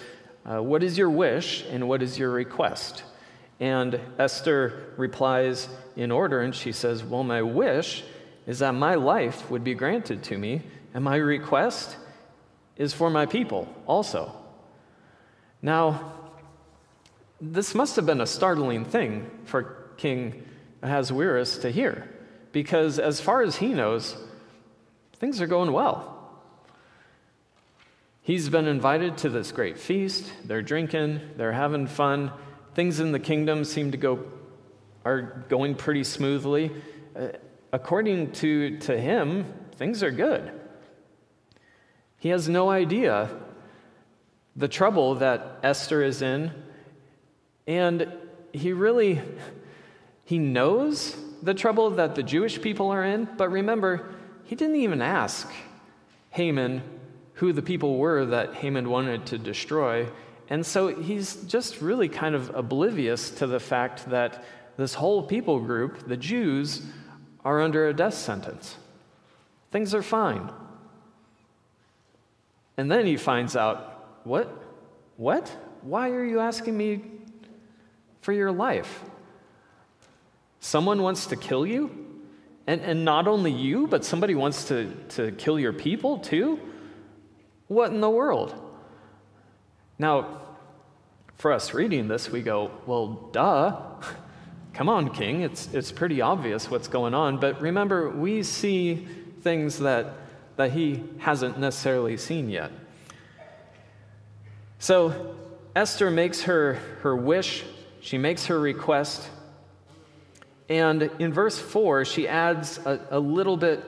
uh, 0.46 0.62
What 0.62 0.84
is 0.84 1.00
your 1.00 1.10
wish, 1.10 1.66
and 1.68 1.90
what 1.90 2.04
is 2.04 2.20
your 2.20 2.30
request? 2.30 3.04
And 3.60 4.00
Esther 4.20 4.94
replies 4.98 5.68
in 5.96 6.12
order, 6.12 6.42
and 6.42 6.54
she 6.54 6.72
says, 6.72 7.04
Well, 7.04 7.24
my 7.24 7.42
wish 7.42 8.04
is 8.48 8.60
that 8.60 8.74
my 8.74 8.96
life 8.96 9.50
would 9.50 9.64
be 9.64 9.74
granted 9.74 10.24
to 10.24 10.38
me, 10.38 10.62
and 10.94 11.04
my 11.04 11.16
request 11.16 11.96
is 12.76 12.94
for 12.94 13.10
my 13.10 13.26
people 13.26 13.68
also. 13.86 14.32
Now, 15.62 16.14
this 17.40 17.76
must 17.76 17.96
have 17.96 18.06
been 18.06 18.22
a 18.22 18.28
startling 18.28 18.86
thing 18.86 19.30
for 19.46 19.90
King 19.98 20.44
Ahasuerus 20.82 21.60
to 21.60 21.72
hear, 21.72 22.10
because 22.52 23.00
as 23.00 23.22
far 23.22 23.42
as 23.42 23.58
he 23.58 23.74
knows, 23.74 24.16
things 25.14 25.42
are 25.42 25.48
going 25.48 25.72
well. 25.72 26.18
He's 28.24 28.50
been 28.50 28.68
invited 28.68 29.18
to 29.20 29.30
this 29.30 29.52
great 29.52 29.80
feast. 29.80 30.32
They're 30.46 30.62
drinking, 30.62 31.22
they're 31.38 31.52
having 31.52 31.88
fun. 31.88 32.32
Things 32.76 33.00
in 33.00 33.12
the 33.12 33.20
kingdom 33.20 33.64
seem 33.66 33.92
to 33.92 33.98
go 33.98 34.26
are 35.04 35.46
going 35.50 35.76
pretty 35.76 36.04
smoothly. 36.04 36.72
Uh, 37.16 37.30
According 37.74 38.32
to, 38.34 38.78
to 38.80 39.00
him, 39.00 39.46
things 39.76 40.04
are 40.04 40.12
good. 40.12 40.52
He 42.18 42.30
has 42.30 42.48
no 42.50 42.70
idea 42.70 43.30
the 44.56 44.68
trouble 44.68 45.16
that 45.16 45.60
Esther 45.64 46.04
is 46.04 46.22
in. 46.22 46.52
And 47.68 48.12
he 48.52 48.74
really 48.74 49.22
he 50.32 50.40
knows 50.40 51.16
the 51.42 51.54
trouble 51.54 51.90
that 51.92 52.16
the 52.16 52.24
Jewish 52.24 52.62
people 52.62 52.90
are 52.90 53.04
in, 53.04 53.28
but 53.38 53.52
remember, 53.52 54.14
he 54.46 54.56
didn't 54.56 54.78
even 54.78 55.02
ask 55.02 55.52
Haman 56.30 56.82
who 57.34 57.52
the 57.52 57.62
people 57.62 57.98
were 57.98 58.26
that 58.28 58.54
Haman 58.56 58.90
wanted 58.90 59.26
to 59.26 59.38
destroy. 59.38 60.08
And 60.50 60.66
so 60.66 60.88
he's 60.88 61.36
just 61.44 61.82
really 61.82 62.08
kind 62.08 62.36
of 62.36 62.50
oblivious 62.56 63.32
to 63.32 63.48
the 63.48 63.60
fact 63.60 64.10
that 64.10 64.44
this 64.78 64.94
whole 64.94 65.24
people 65.24 65.60
group, 65.60 66.08
the 66.08 66.16
Jews, 66.16 66.82
are 67.44 67.62
under 67.62 67.88
a 67.88 67.94
death 67.94 68.14
sentence. 68.14 68.76
Things 69.72 69.94
are 69.94 70.04
fine. 70.04 70.52
And 72.78 72.92
then 72.92 73.06
he 73.06 73.18
finds 73.18 73.56
out, 73.56 74.20
what? 74.24 74.50
What? 75.18 75.50
Why 75.82 76.10
are 76.12 76.24
you 76.24 76.40
asking 76.40 76.78
me 76.78 77.02
for 78.22 78.34
your 78.34 78.52
life? 78.52 79.04
Someone 80.60 81.02
wants 81.02 81.28
to 81.28 81.36
kill 81.36 81.66
you? 81.66 82.08
And, 82.68 82.82
and 82.82 83.04
not 83.04 83.28
only 83.28 83.52
you, 83.52 83.88
but 83.88 84.06
somebody 84.06 84.36
wants 84.36 84.66
to, 84.66 84.94
to 85.10 85.32
kill 85.32 85.60
your 85.60 85.74
people 85.74 86.20
too? 86.20 86.60
What 87.68 87.92
in 87.92 88.02
the 88.02 88.10
world? 88.10 88.54
Now, 89.98 90.42
for 91.38 91.52
us 91.52 91.74
reading 91.74 92.08
this, 92.08 92.30
we 92.30 92.42
go, 92.42 92.72
well, 92.86 93.30
duh. 93.32 93.82
Come 94.74 94.90
on, 94.90 95.10
King. 95.10 95.42
It's, 95.42 95.74
it's 95.74 95.92
pretty 95.92 96.22
obvious 96.22 96.70
what's 96.70 96.88
going 96.88 97.14
on. 97.14 97.40
But 97.40 97.62
remember, 97.62 98.10
we 98.10 98.44
see 98.44 99.08
things 99.42 99.80
that 99.80 100.14
that 100.62 100.72
he 100.72 101.04
hasn't 101.20 101.58
necessarily 101.58 102.18
seen 102.18 102.50
yet. 102.50 102.72
So 104.80 105.36
Esther 105.76 106.12
makes 106.12 106.44
her, 106.44 106.76
her 107.02 107.16
wish, 107.16 107.64
she 108.00 108.18
makes 108.18 108.46
her 108.48 108.60
request. 108.60 109.28
And 110.70 111.04
in 111.20 111.34
verse 111.34 111.58
4, 111.58 112.06
she 112.06 112.28
adds 112.28 112.78
a, 112.80 113.00
a 113.10 113.20
little 113.20 113.58
bit 113.58 113.84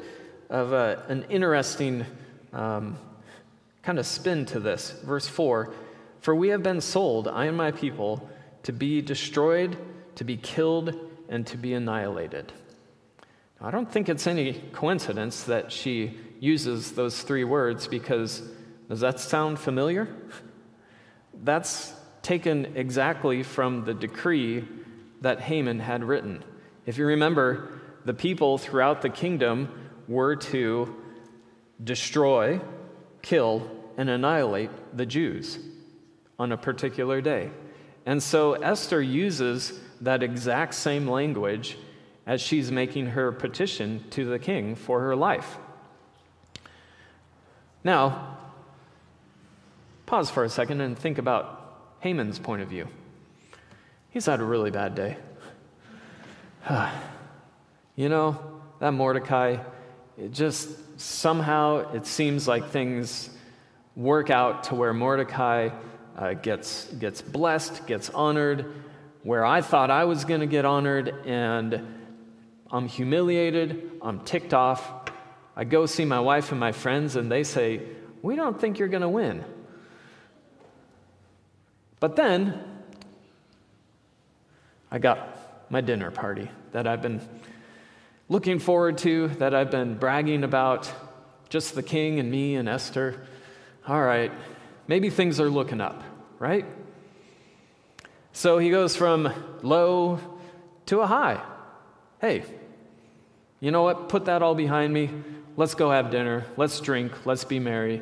of 0.49 0.73
a, 0.73 1.03
an 1.07 1.25
interesting 1.29 2.05
um, 2.51 2.97
kind 3.83 3.99
of 3.99 4.05
spin 4.05 4.45
to 4.47 4.59
this. 4.59 4.91
Verse 5.03 5.27
4 5.27 5.73
For 6.21 6.33
we 6.33 6.49
have 6.49 6.63
been 6.63 6.81
sold, 6.81 7.27
I 7.27 7.45
and 7.45 7.57
my 7.57 7.71
people, 7.71 8.29
to 8.63 8.71
be 8.71 9.01
destroyed, 9.01 9.77
to 10.15 10.24
be 10.24 10.38
killed, 10.38 10.96
and 11.29 11.48
to 11.48 11.58
be 11.58 11.74
annihilated. 11.74 12.51
Now, 13.60 13.67
I 13.67 13.72
don't 13.72 13.91
think 13.91 14.10
it's 14.10 14.27
any 14.27 14.53
coincidence 14.72 15.43
that 15.43 15.72
she 15.72 16.17
uses 16.39 16.91
those 16.91 17.22
three 17.22 17.43
words 17.43 17.88
because 17.88 18.41
does 18.89 19.00
that 19.00 19.20
sound 19.20 19.58
familiar? 19.60 20.08
That's 21.43 21.93
taken 22.22 22.75
exactly 22.75 23.43
from 23.43 23.86
the 23.86 23.93
decree 23.93 24.67
that 25.22 25.41
Haman 25.41 25.79
had 25.79 26.03
written. 26.03 26.43
If 26.86 26.98
you 26.98 27.05
remember, 27.05 27.82
the 28.05 28.13
people 28.13 28.58
throughout 28.58 29.01
the 29.01 29.10
kingdom 29.10 29.70
were 30.08 30.36
to 30.36 30.96
destroy, 31.84 32.60
kill, 33.22 33.70
and 33.98 34.10
annihilate 34.10 34.70
the 34.96 35.05
Jews 35.05 35.60
on 36.38 36.51
a 36.51 36.58
particular 36.58 37.22
day. 37.22 37.51
And 38.05 38.22
so 38.22 38.53
Esther 38.53 39.01
uses 39.01 39.79
that 40.03 40.22
exact 40.22 40.75
same 40.75 41.07
language 41.07 41.77
as 42.25 42.41
she's 42.41 42.72
making 42.72 43.07
her 43.07 43.31
petition 43.31 44.03
to 44.12 44.25
the 44.25 44.39
king 44.39 44.75
for 44.75 45.01
her 45.01 45.15
life. 45.15 45.57
Now, 47.83 48.38
pause 50.05 50.29
for 50.29 50.43
a 50.43 50.50
second 50.50 50.81
and 50.81 50.98
think 50.98 51.17
about 51.17 51.95
Haman's 52.00 52.39
point 52.39 52.62
of 52.62 52.69
view. 52.69 52.88
He's 54.10 54.25
had 54.25 54.39
a 54.39 54.43
really 54.43 54.72
bad 54.72 54.95
day. 54.95 55.17
you 57.95 58.10
know, 58.10 58.39
that 58.79 58.91
Mordecai, 58.91 59.57
it 60.17 60.31
just 60.31 61.00
somehow 61.00 61.91
it 61.93 62.05
seems 62.05 62.48
like 62.48 62.69
things 62.69 63.29
work 63.95 64.29
out 64.29 64.65
to 64.65 64.75
where 64.75 64.93
Mordecai 64.93 65.69
uh, 66.17 66.33
gets, 66.33 66.86
gets 66.93 67.22
blessed, 67.22 67.86
gets 67.88 68.10
honored, 68.10 68.65
where 69.24 69.46
I 69.46 69.62
thought 69.62 69.89
I 69.89 70.03
was 70.03 70.25
going 70.25 70.42
to 70.42 70.48
get 70.48 70.65
honored, 70.65 71.10
and 71.25 71.82
I'm 72.70 72.88
humiliated, 72.88 73.92
I'm 74.01 74.20
ticked 74.22 74.53
off, 74.53 75.10
I 75.56 75.63
go 75.63 75.86
see 75.86 76.06
my 76.06 76.20
wife 76.20 76.51
and 76.51 76.60
my 76.60 76.72
friends, 76.72 77.15
and 77.15 77.32
they 77.32 77.44
say, 77.44 77.82
We 78.22 78.36
don't 78.36 78.60
think 78.60 78.80
you're 78.80 78.88
going 78.88 79.01
to 79.01 79.10
win. 79.10 79.44
But 82.00 82.15
then, 82.15 82.62
I 84.92 85.00
got 85.00 85.72
my 85.72 85.82
dinner 85.82 86.12
party 86.12 86.50
that 86.74 86.86
I've 86.86 87.01
been 87.01 87.22
looking 88.30 88.60
forward 88.60 88.98
to, 89.00 89.30
that 89.39 89.53
I've 89.56 89.72
been 89.72 89.98
bragging 89.98 90.44
about, 90.44 90.92
just 91.50 91.75
the 91.75 91.84
king 91.84 92.20
and 92.20 92.30
me 92.30 92.56
and 92.56 92.68
Esther. 92.68 93.25
All 93.88 94.01
right, 94.01 94.32
maybe 94.88 95.10
things 95.10 95.39
are 95.39 95.50
looking 95.50 95.80
up, 95.80 96.03
right? 96.39 96.65
So 98.33 98.57
he 98.57 98.71
goes 98.71 98.95
from 98.95 99.31
low 99.61 100.19
to 100.87 101.01
a 101.01 101.07
high. 101.07 101.41
Hey, 102.19 102.43
you 103.59 103.71
know 103.71 103.83
what? 103.83 104.09
Put 104.09 104.25
that 104.25 104.41
all 104.41 104.55
behind 104.55 104.91
me. 104.91 105.09
Let's 105.55 105.75
go 105.75 105.91
have 105.91 106.09
dinner. 106.09 106.45
Let's 106.57 106.79
drink. 106.79 107.25
Let's 107.25 107.43
be 107.43 107.59
merry. 107.59 108.01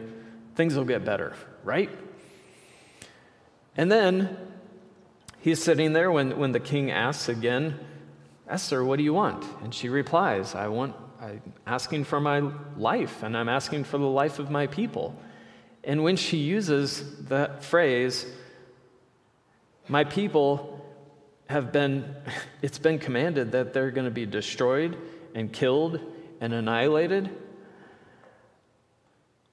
Things 0.55 0.75
will 0.75 0.85
get 0.85 1.03
better, 1.03 1.33
right? 1.65 1.89
And 3.75 3.91
then 3.91 4.38
he's 5.41 5.61
sitting 5.61 5.91
there 5.91 6.11
when, 6.11 6.38
when 6.38 6.53
the 6.53 6.59
king 6.59 6.91
asks 6.91 7.27
again, 7.27 7.77
Esther, 8.47 8.83
what 8.83 8.97
do 8.97 9.03
you 9.03 9.13
want? 9.13 9.45
And 9.63 9.73
she 9.73 9.89
replies, 9.89 10.55
I 10.55 10.67
want, 10.69 10.95
I'm 11.21 11.41
asking 11.67 12.05
for 12.05 12.19
my 12.19 12.51
life, 12.77 13.21
and 13.23 13.35
I'm 13.38 13.50
asking 13.50 13.83
for 13.83 13.97
the 13.97 14.07
life 14.07 14.39
of 14.39 14.50
my 14.50 14.67
people. 14.67 15.15
And 15.83 16.03
when 16.03 16.15
she 16.15 16.38
uses 16.38 17.25
that 17.25 17.63
phrase, 17.63 18.25
my 19.88 20.03
people 20.03 20.85
have 21.47 21.71
been, 21.71 22.15
it's 22.61 22.79
been 22.79 23.00
commanded 23.00 23.51
that 23.51 23.73
they're 23.73 23.91
going 23.91 24.05
to 24.05 24.11
be 24.11 24.25
destroyed 24.25 24.97
and 25.35 25.51
killed 25.51 26.00
and 26.39 26.53
annihilated. 26.53 27.29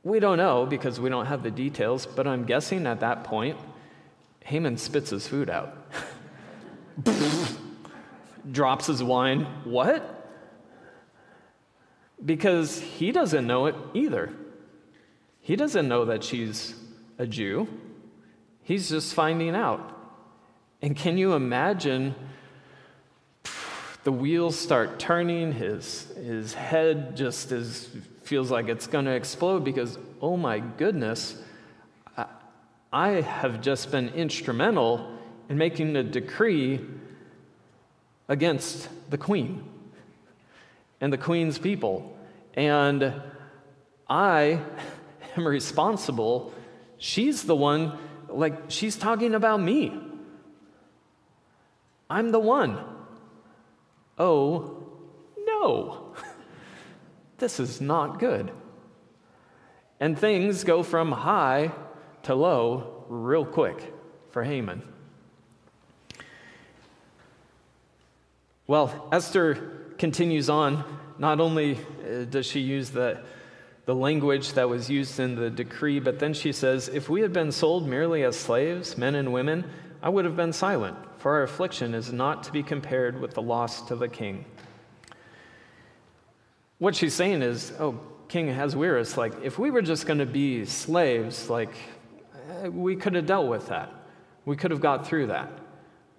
We 0.02 0.20
don't 0.20 0.38
know 0.38 0.64
because 0.64 0.98
we 0.98 1.10
don't 1.10 1.26
have 1.26 1.42
the 1.42 1.50
details, 1.50 2.06
but 2.06 2.26
I'm 2.26 2.44
guessing 2.44 2.86
at 2.86 3.00
that 3.00 3.24
point, 3.24 3.58
Haman 4.44 4.78
spits 4.78 5.10
his 5.10 5.26
food 5.26 5.50
out, 5.50 5.76
drops 8.50 8.86
his 8.86 9.02
wine. 9.02 9.44
What? 9.64 10.14
Because 12.24 12.80
he 12.80 13.12
doesn't 13.12 13.46
know 13.46 13.66
it 13.66 13.74
either. 13.92 14.32
He 15.40 15.56
doesn't 15.56 15.86
know 15.86 16.06
that 16.06 16.24
she's 16.24 16.74
a 17.18 17.26
Jew. 17.26 17.68
He's 18.62 18.88
just 18.88 19.14
finding 19.14 19.54
out. 19.54 19.97
And 20.80 20.96
can 20.96 21.18
you 21.18 21.32
imagine 21.32 22.14
the 24.04 24.12
wheels 24.12 24.58
start 24.58 24.98
turning, 24.98 25.52
his, 25.52 26.12
his 26.16 26.54
head 26.54 27.16
just 27.16 27.50
is, 27.52 27.90
feels 28.22 28.50
like 28.50 28.68
it's 28.68 28.86
going 28.86 29.04
to 29.06 29.10
explode 29.10 29.64
because, 29.64 29.98
oh 30.22 30.36
my 30.36 30.60
goodness, 30.60 31.42
I, 32.16 32.26
I 32.92 33.08
have 33.20 33.60
just 33.60 33.90
been 33.90 34.08
instrumental 34.10 35.18
in 35.48 35.58
making 35.58 35.96
a 35.96 36.02
decree 36.02 36.80
against 38.28 38.88
the 39.10 39.18
queen 39.18 39.64
and 41.00 41.12
the 41.12 41.18
queen's 41.18 41.58
people. 41.58 42.16
And 42.54 43.12
I 44.08 44.60
am 45.36 45.46
responsible. 45.46 46.54
She's 46.98 47.42
the 47.42 47.56
one, 47.56 47.98
like, 48.28 48.70
she's 48.70 48.96
talking 48.96 49.34
about 49.34 49.60
me. 49.60 49.92
I'm 52.10 52.30
the 52.30 52.38
one. 52.38 52.78
Oh, 54.18 54.82
no. 55.38 56.14
this 57.38 57.60
is 57.60 57.80
not 57.80 58.18
good. 58.18 58.50
And 60.00 60.18
things 60.18 60.64
go 60.64 60.82
from 60.82 61.12
high 61.12 61.72
to 62.22 62.34
low 62.34 63.04
real 63.08 63.44
quick 63.44 63.92
for 64.30 64.44
Haman. 64.44 64.82
Well, 68.66 69.08
Esther 69.10 69.94
continues 69.98 70.50
on. 70.50 70.84
Not 71.18 71.40
only 71.40 71.76
uh, 71.76 72.24
does 72.24 72.46
she 72.46 72.60
use 72.60 72.90
the, 72.90 73.22
the 73.86 73.94
language 73.94 74.52
that 74.52 74.68
was 74.68 74.90
used 74.90 75.18
in 75.18 75.34
the 75.34 75.50
decree, 75.50 76.00
but 76.00 76.18
then 76.18 76.34
she 76.34 76.52
says, 76.52 76.88
If 76.88 77.08
we 77.08 77.22
had 77.22 77.32
been 77.32 77.50
sold 77.50 77.88
merely 77.88 78.22
as 78.22 78.36
slaves, 78.36 78.98
men 78.98 79.14
and 79.14 79.32
women, 79.32 79.64
I 80.02 80.08
would 80.08 80.24
have 80.24 80.36
been 80.36 80.52
silent 80.52 80.96
for 81.18 81.34
our 81.34 81.42
affliction 81.42 81.94
is 81.94 82.12
not 82.12 82.44
to 82.44 82.52
be 82.52 82.62
compared 82.62 83.20
with 83.20 83.34
the 83.34 83.42
loss 83.42 83.82
to 83.88 83.96
the 83.96 84.08
king. 84.08 84.44
What 86.78 86.94
she's 86.94 87.14
saying 87.14 87.42
is, 87.42 87.72
oh, 87.80 88.00
King 88.28 88.50
Ahasuerus, 88.50 89.16
like, 89.16 89.32
if 89.42 89.58
we 89.58 89.70
were 89.70 89.82
just 89.82 90.06
going 90.06 90.20
to 90.20 90.26
be 90.26 90.64
slaves, 90.64 91.50
like, 91.50 91.74
eh, 92.62 92.68
we 92.68 92.94
could 92.94 93.14
have 93.16 93.26
dealt 93.26 93.48
with 93.48 93.68
that. 93.68 93.92
We 94.44 94.54
could 94.54 94.70
have 94.70 94.80
got 94.80 95.06
through 95.06 95.26
that. 95.26 95.50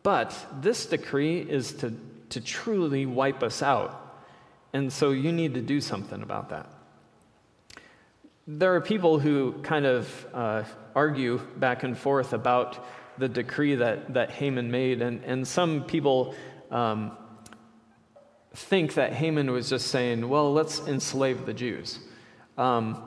But 0.04 0.36
this 0.60 0.86
decree 0.86 1.40
is 1.40 1.72
to, 1.76 1.98
to 2.32 2.42
truly 2.42 3.06
wipe 3.06 3.42
us 3.42 3.62
out. 3.62 4.18
And 4.74 4.92
so 4.92 5.12
you 5.12 5.32
need 5.32 5.54
to 5.54 5.62
do 5.62 5.80
something 5.80 6.22
about 6.22 6.50
that. 6.50 6.70
There 8.48 8.76
are 8.76 8.82
people 8.82 9.20
who 9.20 9.54
kind 9.62 9.86
of 9.86 10.28
uh, 10.34 10.64
argue 10.96 11.38
back 11.58 11.84
and 11.84 11.98
forth 11.98 12.34
about 12.34 12.86
the 13.20 13.30
decree 13.30 13.76
that, 13.76 14.14
that 14.14 14.32
Haman 14.32 14.72
made. 14.72 15.02
And, 15.02 15.24
and 15.24 15.48
some 15.48 15.84
people 15.84 16.36
um, 16.72 17.12
think 18.54 18.96
that 18.96 19.14
Haman 19.14 19.52
was 19.52 19.70
just 19.70 19.88
saying, 19.88 20.28
well, 20.28 20.52
let's 20.54 20.80
enslave 20.88 21.46
the 21.46 21.54
Jews. 21.54 22.00
Um, 22.58 23.04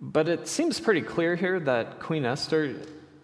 but 0.00 0.28
it 0.28 0.48
seems 0.48 0.80
pretty 0.80 1.02
clear 1.02 1.36
here 1.36 1.60
that 1.60 2.00
Queen 2.00 2.24
Esther 2.24 2.74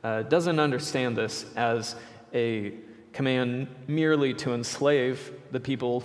uh, 0.05 0.23
doesn't 0.23 0.61
understand 0.61 1.17
this 1.17 1.45
as 1.57 1.97
a 2.33 2.75
command 3.13 3.67
merely 3.89 4.33
to 4.35 4.55
enslave 4.55 5.33
the 5.51 5.59
people 5.61 6.05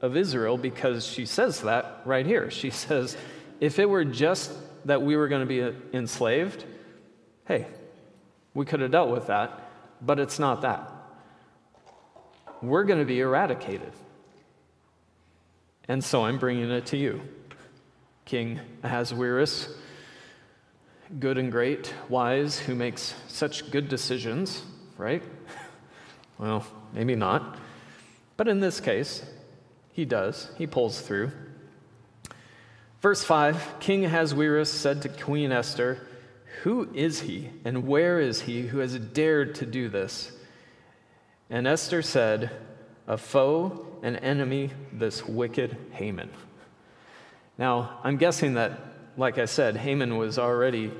of 0.00 0.16
Israel 0.16 0.56
because 0.56 1.04
she 1.06 1.26
says 1.26 1.62
that 1.62 2.02
right 2.04 2.26
here. 2.26 2.50
She 2.50 2.70
says, 2.70 3.16
if 3.60 3.78
it 3.78 3.88
were 3.88 4.04
just 4.04 4.52
that 4.84 5.02
we 5.02 5.16
were 5.16 5.28
going 5.28 5.46
to 5.46 5.72
be 5.72 5.96
enslaved, 5.96 6.64
hey, 7.46 7.66
we 8.54 8.64
could 8.64 8.80
have 8.80 8.90
dealt 8.90 9.10
with 9.10 9.26
that, 9.28 9.70
but 10.00 10.18
it's 10.18 10.38
not 10.38 10.62
that. 10.62 10.90
We're 12.60 12.84
going 12.84 12.98
to 13.00 13.04
be 13.04 13.20
eradicated. 13.20 13.92
And 15.88 16.02
so 16.02 16.24
I'm 16.24 16.38
bringing 16.38 16.70
it 16.70 16.86
to 16.86 16.96
you, 16.96 17.20
King 18.24 18.60
Ahasuerus, 18.82 19.68
good 21.18 21.38
and 21.38 21.50
great, 21.50 21.92
wise, 22.08 22.58
who 22.58 22.74
makes 22.74 23.14
such 23.28 23.70
good 23.70 23.88
decisions, 23.88 24.62
right? 24.96 25.22
Well, 26.38 26.66
maybe 26.92 27.14
not. 27.14 27.56
But 28.36 28.48
in 28.48 28.58
this 28.58 28.80
case, 28.80 29.22
he 29.92 30.04
does. 30.04 30.50
He 30.58 30.66
pulls 30.66 31.00
through. 31.00 31.30
Verse 33.00 33.22
5 33.22 33.78
King 33.78 34.04
Ahasuerus 34.04 34.72
said 34.72 35.02
to 35.02 35.08
Queen 35.08 35.52
Esther, 35.52 36.04
who 36.62 36.88
is 36.94 37.22
he 37.22 37.50
and 37.64 37.88
where 37.88 38.20
is 38.20 38.42
he 38.42 38.62
who 38.62 38.78
has 38.78 38.96
dared 38.96 39.56
to 39.56 39.66
do 39.66 39.88
this? 39.88 40.30
And 41.50 41.66
Esther 41.66 42.02
said, 42.02 42.52
A 43.08 43.18
foe, 43.18 43.84
an 44.02 44.14
enemy, 44.16 44.70
this 44.92 45.26
wicked 45.26 45.76
Haman. 45.90 46.30
Now, 47.58 47.98
I'm 48.04 48.16
guessing 48.16 48.54
that, 48.54 48.80
like 49.16 49.38
I 49.38 49.46
said, 49.46 49.76
Haman 49.76 50.16
was 50.16 50.38
already 50.38 50.92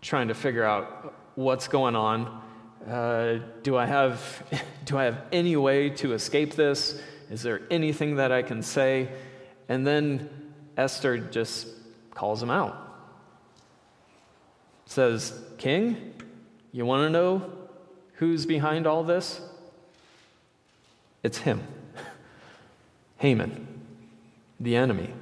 trying 0.00 0.28
to 0.28 0.34
figure 0.34 0.64
out 0.64 1.14
what's 1.36 1.68
going 1.68 1.94
on. 1.94 2.42
Uh, 2.88 3.38
do, 3.62 3.76
I 3.76 3.86
have, 3.86 4.42
do 4.84 4.98
I 4.98 5.04
have 5.04 5.22
any 5.30 5.54
way 5.54 5.90
to 5.90 6.12
escape 6.12 6.56
this? 6.56 7.00
Is 7.30 7.42
there 7.42 7.62
anything 7.70 8.16
that 8.16 8.32
I 8.32 8.42
can 8.42 8.64
say? 8.64 9.10
And 9.68 9.86
then 9.86 10.28
Esther 10.76 11.18
just 11.18 11.68
calls 12.14 12.42
him 12.42 12.50
out 12.50 12.91
says, 14.86 15.38
King, 15.58 16.14
you 16.72 16.84
want 16.84 17.06
to 17.06 17.10
know 17.10 17.50
who's 18.14 18.46
behind 18.46 18.86
all 18.86 19.04
this? 19.04 19.40
It's 21.22 21.38
him, 21.38 21.62
Haman, 23.18 23.66
the 24.58 24.76
enemy. 24.76 25.12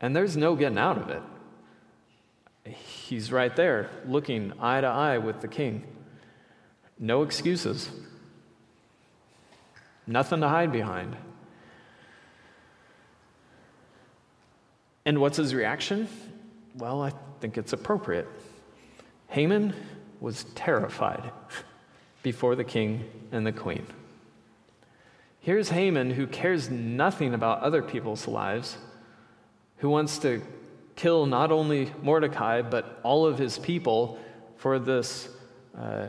And 0.00 0.14
there's 0.14 0.36
no 0.36 0.54
getting 0.54 0.78
out 0.78 0.98
of 0.98 1.08
it. 1.10 1.22
He's 2.70 3.30
right 3.32 3.54
there, 3.54 3.90
looking 4.06 4.52
eye 4.60 4.80
to 4.80 4.86
eye 4.86 5.18
with 5.18 5.40
the 5.40 5.48
king. 5.48 5.84
No 6.98 7.22
excuses, 7.22 7.90
nothing 10.06 10.40
to 10.40 10.48
hide 10.48 10.72
behind. 10.72 11.16
And 15.04 15.20
what's 15.20 15.36
his 15.36 15.54
reaction? 15.54 16.08
Well, 16.76 17.02
I 17.02 17.12
think 17.40 17.56
it's 17.56 17.72
appropriate. 17.72 18.26
Haman 19.28 19.74
was 20.20 20.44
terrified 20.56 21.30
before 22.24 22.56
the 22.56 22.64
king 22.64 23.04
and 23.30 23.46
the 23.46 23.52
queen. 23.52 23.86
Here's 25.38 25.68
Haman 25.68 26.10
who 26.10 26.26
cares 26.26 26.70
nothing 26.70 27.32
about 27.32 27.60
other 27.60 27.80
people's 27.80 28.26
lives, 28.26 28.76
who 29.76 29.88
wants 29.88 30.18
to 30.18 30.42
kill 30.96 31.26
not 31.26 31.52
only 31.52 31.92
Mordecai, 32.02 32.62
but 32.62 32.98
all 33.04 33.26
of 33.26 33.38
his 33.38 33.56
people 33.58 34.18
for 34.56 34.78
this, 34.80 35.28
uh, 35.78 36.08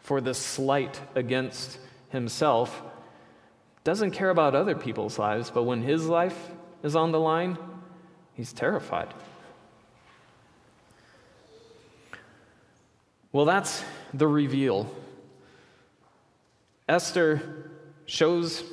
for 0.00 0.22
this 0.22 0.38
slight 0.38 1.00
against 1.16 1.78
himself. 2.10 2.82
Doesn't 3.84 4.12
care 4.12 4.30
about 4.30 4.54
other 4.54 4.74
people's 4.74 5.18
lives, 5.18 5.50
but 5.50 5.64
when 5.64 5.82
his 5.82 6.06
life 6.06 6.50
is 6.82 6.96
on 6.96 7.12
the 7.12 7.20
line, 7.20 7.58
he's 8.34 8.54
terrified. 8.54 9.12
Well, 13.38 13.46
that's 13.46 13.84
the 14.12 14.26
reveal. 14.26 14.92
Esther 16.88 17.70
shows 18.04 18.64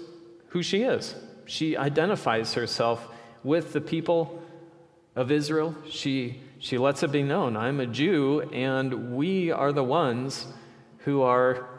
who 0.47 0.63
she 0.63 0.81
is. 0.81 1.13
She 1.45 1.77
identifies 1.77 2.55
herself 2.55 3.07
with 3.43 3.73
the 3.73 3.81
people 3.81 4.41
of 5.15 5.29
Israel. 5.29 5.75
She, 5.87 6.41
she 6.57 6.79
lets 6.79 7.03
it 7.03 7.11
be 7.11 7.21
known 7.21 7.55
I'm 7.55 7.79
a 7.79 7.85
Jew, 7.85 8.41
and 8.51 9.15
we 9.15 9.51
are 9.51 9.71
the 9.71 9.83
ones 9.83 10.47
who, 11.01 11.21
are, 11.21 11.69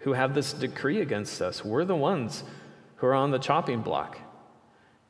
who 0.00 0.12
have 0.12 0.34
this 0.34 0.52
decree 0.52 1.00
against 1.00 1.40
us. 1.40 1.64
We're 1.64 1.86
the 1.86 1.96
ones 1.96 2.44
who 2.96 3.06
are 3.06 3.14
on 3.14 3.30
the 3.30 3.38
chopping 3.38 3.80
block. 3.80 4.18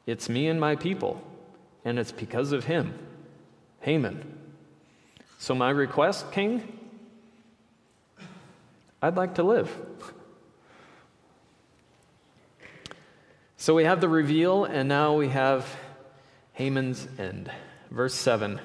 It's 0.07 0.29
me 0.29 0.47
and 0.47 0.61
my 0.61 0.77
people, 0.77 1.21
and 1.85 1.99
it's 1.99 2.13
because 2.13 2.53
of 2.53 2.67
him. 2.67 2.97
Haman. 3.81 4.39
So, 5.39 5.57
my 5.57 5.71
request, 5.71 6.31
King, 6.31 6.78
I'd 9.01 9.17
like 9.17 9.37
to 9.37 9.43
live. 9.43 9.75
So 13.57 13.75
we 13.75 13.85
have 13.85 14.01
the 14.01 14.09
reveal, 14.09 14.65
and 14.65 14.89
now 14.89 15.15
we 15.15 15.29
have 15.29 15.77
Haman's 16.53 17.07
end. 17.19 17.51
Verse 17.91 18.15
7 18.15 18.61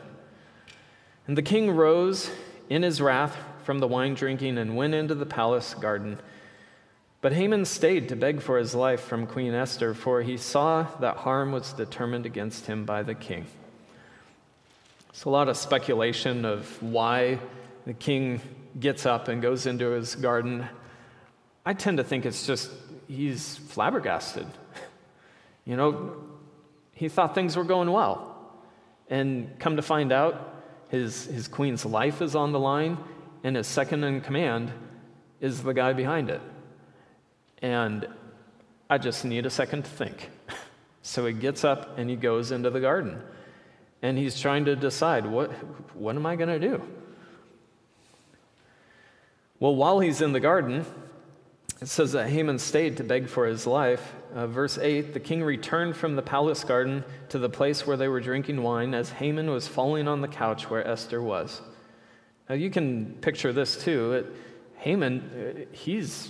And 1.27 1.37
the 1.37 1.41
king 1.41 1.71
rose 1.71 2.31
in 2.69 2.83
his 2.83 3.01
wrath 3.01 3.37
from 3.63 3.79
the 3.79 3.87
wine 3.87 4.13
drinking 4.13 4.57
and 4.57 4.75
went 4.75 4.93
into 4.93 5.15
the 5.15 5.25
palace 5.25 5.73
garden. 5.73 6.19
But 7.21 7.33
Haman 7.33 7.65
stayed 7.65 8.09
to 8.09 8.15
beg 8.15 8.41
for 8.41 8.57
his 8.57 8.75
life 8.75 9.01
from 9.01 9.27
Queen 9.27 9.53
Esther, 9.53 9.93
for 9.93 10.21
he 10.21 10.35
saw 10.35 10.83
that 10.99 11.17
harm 11.17 11.51
was 11.51 11.73
determined 11.73 12.25
against 12.25 12.65
him 12.65 12.85
by 12.85 13.03
the 13.03 13.15
king. 13.15 13.45
It's 15.09 15.23
a 15.23 15.29
lot 15.29 15.47
of 15.47 15.55
speculation 15.55 16.43
of 16.43 16.81
why 16.81 17.39
the 17.85 17.93
king 17.93 18.41
gets 18.79 19.05
up 19.05 19.27
and 19.27 19.41
goes 19.41 19.65
into 19.65 19.91
his 19.91 20.15
garden. 20.15 20.67
I 21.65 21.73
tend 21.73 21.97
to 21.97 22.03
think 22.03 22.25
it's 22.25 22.45
just 22.45 22.71
he's 23.07 23.57
flabbergasted. 23.57 24.47
You 25.65 25.77
know, 25.77 26.17
he 26.91 27.07
thought 27.07 27.33
things 27.35 27.55
were 27.55 27.63
going 27.63 27.89
well. 27.89 28.51
And 29.09 29.57
come 29.59 29.77
to 29.77 29.81
find 29.81 30.11
out, 30.11 30.61
his, 30.89 31.23
his 31.25 31.47
queen's 31.47 31.85
life 31.85 32.21
is 32.21 32.35
on 32.35 32.51
the 32.51 32.59
line, 32.59 32.97
and 33.45 33.55
his 33.55 33.65
second 33.65 34.03
in 34.03 34.19
command 34.19 34.73
is 35.39 35.63
the 35.63 35.73
guy 35.73 35.93
behind 35.93 36.29
it. 36.29 36.41
And 37.61 38.07
I 38.89 38.97
just 38.97 39.23
need 39.23 39.45
a 39.45 39.49
second 39.49 39.83
to 39.83 39.89
think. 39.89 40.29
So 41.05 41.25
he 41.25 41.33
gets 41.33 41.65
up 41.65 41.97
and 41.97 42.09
he 42.09 42.15
goes 42.15 42.51
into 42.51 42.69
the 42.69 42.79
garden. 42.79 43.21
And 44.01 44.17
he's 44.17 44.39
trying 44.39 44.63
to 44.65 44.75
decide 44.77 45.25
what, 45.25 45.51
what 45.93 46.15
am 46.15 46.25
I 46.25 46.37
going 46.37 46.47
to 46.47 46.59
do? 46.59 46.81
Well, 49.63 49.75
while 49.75 50.01
he's 50.01 50.19
in 50.19 50.33
the 50.33 50.41
garden, 50.41 50.85
it 51.79 51.87
says 51.87 52.11
that 52.11 52.27
Haman 52.27 52.59
stayed 52.59 52.97
to 52.97 53.03
beg 53.05 53.29
for 53.29 53.45
his 53.45 53.65
life. 53.65 54.13
Uh, 54.35 54.45
verse 54.45 54.77
8 54.77 55.13
The 55.13 55.21
king 55.21 55.41
returned 55.41 55.95
from 55.95 56.17
the 56.17 56.21
palace 56.21 56.65
garden 56.65 57.05
to 57.29 57.39
the 57.39 57.47
place 57.47 57.87
where 57.87 57.95
they 57.95 58.09
were 58.09 58.19
drinking 58.19 58.61
wine 58.61 58.93
as 58.93 59.09
Haman 59.11 59.49
was 59.49 59.65
falling 59.65 60.05
on 60.05 60.19
the 60.19 60.27
couch 60.27 60.69
where 60.69 60.85
Esther 60.85 61.21
was. 61.21 61.61
Now 62.49 62.55
you 62.55 62.69
can 62.69 63.13
picture 63.21 63.53
this 63.53 63.81
too. 63.81 64.11
It, 64.11 64.25
Haman, 64.79 65.21
uh, 65.71 65.73
he's, 65.73 66.29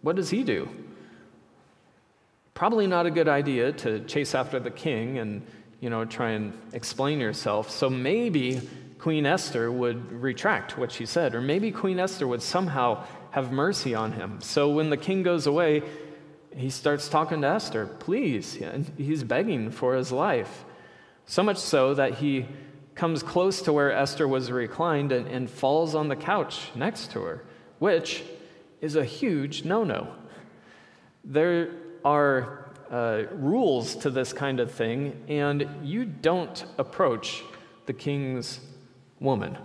what 0.00 0.16
does 0.16 0.30
he 0.30 0.42
do? 0.42 0.68
Probably 2.52 2.88
not 2.88 3.06
a 3.06 3.12
good 3.12 3.28
idea 3.28 3.70
to 3.74 4.00
chase 4.06 4.34
after 4.34 4.58
the 4.58 4.72
king 4.72 5.18
and, 5.18 5.46
you 5.78 5.88
know, 5.88 6.04
try 6.04 6.30
and 6.30 6.52
explain 6.72 7.20
yourself. 7.20 7.70
So 7.70 7.88
maybe 7.88 8.60
Queen 9.02 9.26
Esther 9.26 9.72
would 9.72 10.12
retract 10.12 10.78
what 10.78 10.92
she 10.92 11.06
said, 11.06 11.34
or 11.34 11.40
maybe 11.40 11.72
Queen 11.72 11.98
Esther 11.98 12.24
would 12.24 12.40
somehow 12.40 13.04
have 13.32 13.50
mercy 13.50 13.96
on 13.96 14.12
him. 14.12 14.40
So 14.40 14.70
when 14.70 14.90
the 14.90 14.96
king 14.96 15.24
goes 15.24 15.48
away, 15.48 15.82
he 16.54 16.70
starts 16.70 17.08
talking 17.08 17.40
to 17.40 17.48
Esther, 17.48 17.86
please. 17.98 18.56
And 18.62 18.92
he's 18.96 19.24
begging 19.24 19.72
for 19.72 19.96
his 19.96 20.12
life. 20.12 20.64
So 21.26 21.42
much 21.42 21.56
so 21.56 21.94
that 21.94 22.14
he 22.14 22.46
comes 22.94 23.24
close 23.24 23.60
to 23.62 23.72
where 23.72 23.90
Esther 23.90 24.28
was 24.28 24.52
reclined 24.52 25.10
and, 25.10 25.26
and 25.26 25.50
falls 25.50 25.96
on 25.96 26.06
the 26.06 26.14
couch 26.14 26.70
next 26.76 27.10
to 27.10 27.22
her, 27.22 27.44
which 27.80 28.22
is 28.80 28.94
a 28.94 29.04
huge 29.04 29.64
no 29.64 29.82
no. 29.82 30.14
There 31.24 31.70
are 32.04 32.72
uh, 32.88 33.24
rules 33.32 33.96
to 33.96 34.10
this 34.10 34.32
kind 34.32 34.60
of 34.60 34.70
thing, 34.70 35.24
and 35.26 35.68
you 35.82 36.04
don't 36.04 36.64
approach 36.78 37.42
the 37.86 37.92
king's 37.92 38.60
woman. 39.22 39.56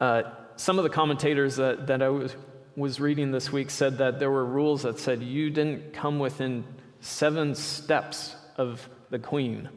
Uh, 0.00 0.22
some 0.56 0.78
of 0.78 0.84
the 0.84 0.90
commentators 0.90 1.56
that, 1.56 1.86
that 1.86 2.02
I 2.02 2.08
was, 2.08 2.34
was 2.76 3.00
reading 3.00 3.30
this 3.30 3.50
week 3.50 3.70
said 3.70 3.98
that 3.98 4.18
there 4.18 4.30
were 4.30 4.44
rules 4.44 4.82
that 4.82 4.98
said 4.98 5.22
you 5.22 5.50
didn't 5.50 5.92
come 5.92 6.18
within 6.18 6.64
seven 7.00 7.54
steps 7.54 8.34
of 8.56 8.88
the 9.10 9.18
queen 9.18 9.68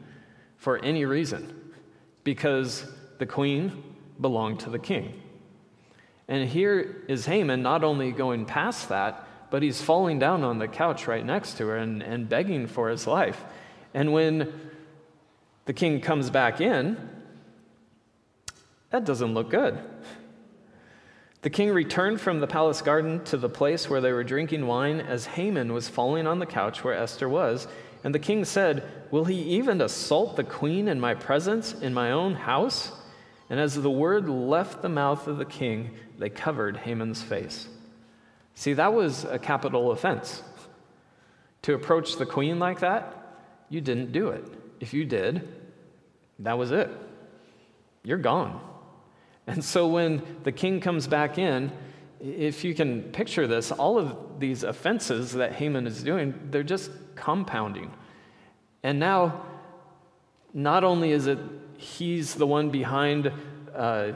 for 0.56 0.78
any 0.78 1.04
reason 1.04 1.72
because 2.24 2.84
the 3.18 3.26
queen 3.26 3.82
belonged 4.20 4.60
to 4.60 4.70
the 4.70 4.78
king. 4.78 5.20
And 6.28 6.48
here 6.48 7.04
is 7.08 7.26
Haman 7.26 7.62
not 7.62 7.84
only 7.84 8.12
going 8.12 8.46
past 8.46 8.88
that, 8.88 9.26
but 9.50 9.62
he's 9.62 9.82
falling 9.82 10.18
down 10.18 10.44
on 10.44 10.58
the 10.58 10.68
couch 10.68 11.06
right 11.06 11.24
next 11.24 11.58
to 11.58 11.66
her 11.66 11.76
and, 11.76 12.02
and 12.02 12.28
begging 12.28 12.66
for 12.66 12.88
his 12.88 13.06
life. 13.06 13.44
And 13.92 14.12
when 14.12 14.52
the 15.66 15.72
king 15.72 16.00
comes 16.00 16.30
back 16.30 16.60
in, 16.60 16.96
that 18.92 19.04
doesn't 19.04 19.34
look 19.34 19.50
good. 19.50 19.78
The 21.40 21.50
king 21.50 21.70
returned 21.70 22.20
from 22.20 22.38
the 22.38 22.46
palace 22.46 22.82
garden 22.82 23.24
to 23.24 23.36
the 23.36 23.48
place 23.48 23.90
where 23.90 24.00
they 24.00 24.12
were 24.12 24.22
drinking 24.22 24.66
wine 24.66 25.00
as 25.00 25.26
Haman 25.26 25.72
was 25.72 25.88
falling 25.88 26.28
on 26.28 26.38
the 26.38 26.46
couch 26.46 26.84
where 26.84 26.94
Esther 26.94 27.28
was. 27.28 27.66
And 28.04 28.14
the 28.14 28.20
king 28.20 28.44
said, 28.44 28.88
Will 29.10 29.24
he 29.24 29.42
even 29.56 29.80
assault 29.80 30.36
the 30.36 30.44
queen 30.44 30.86
in 30.86 31.00
my 31.00 31.14
presence, 31.14 31.74
in 31.74 31.92
my 31.92 32.12
own 32.12 32.34
house? 32.34 32.92
And 33.50 33.58
as 33.58 33.74
the 33.74 33.90
word 33.90 34.28
left 34.28 34.82
the 34.82 34.88
mouth 34.88 35.26
of 35.26 35.38
the 35.38 35.44
king, 35.44 35.90
they 36.16 36.30
covered 36.30 36.76
Haman's 36.76 37.22
face. 37.22 37.68
See, 38.54 38.74
that 38.74 38.94
was 38.94 39.24
a 39.24 39.38
capital 39.38 39.90
offense. 39.90 40.42
To 41.62 41.74
approach 41.74 42.16
the 42.16 42.26
queen 42.26 42.58
like 42.58 42.80
that, 42.80 43.16
you 43.68 43.80
didn't 43.80 44.12
do 44.12 44.28
it. 44.28 44.44
If 44.80 44.94
you 44.94 45.04
did, 45.04 45.48
that 46.38 46.56
was 46.56 46.70
it. 46.70 46.90
You're 48.04 48.18
gone. 48.18 48.60
And 49.46 49.64
so 49.64 49.88
when 49.88 50.22
the 50.44 50.52
king 50.52 50.80
comes 50.80 51.06
back 51.06 51.38
in, 51.38 51.72
if 52.20 52.62
you 52.62 52.74
can 52.74 53.02
picture 53.02 53.46
this, 53.46 53.72
all 53.72 53.98
of 53.98 54.38
these 54.38 54.62
offenses 54.62 55.32
that 55.32 55.52
Haman 55.52 55.86
is 55.86 56.02
doing, 56.02 56.48
they're 56.50 56.62
just 56.62 56.90
compounding. 57.16 57.92
And 58.82 58.98
now, 59.00 59.44
not 60.54 60.84
only 60.84 61.10
is 61.10 61.26
it 61.26 61.38
he's 61.76 62.34
the 62.34 62.46
one 62.46 62.70
behind 62.70 63.32
uh, 63.74 64.12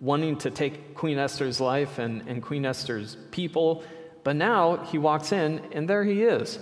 wanting 0.00 0.36
to 0.38 0.50
take 0.50 0.94
Queen 0.94 1.18
Esther's 1.18 1.60
life 1.60 1.98
and, 1.98 2.28
and 2.28 2.42
Queen 2.42 2.66
Esther's 2.66 3.16
people, 3.30 3.82
but 4.24 4.36
now 4.36 4.76
he 4.84 4.98
walks 4.98 5.32
in 5.32 5.62
and 5.72 5.88
there 5.88 6.04
he 6.04 6.22
is 6.22 6.58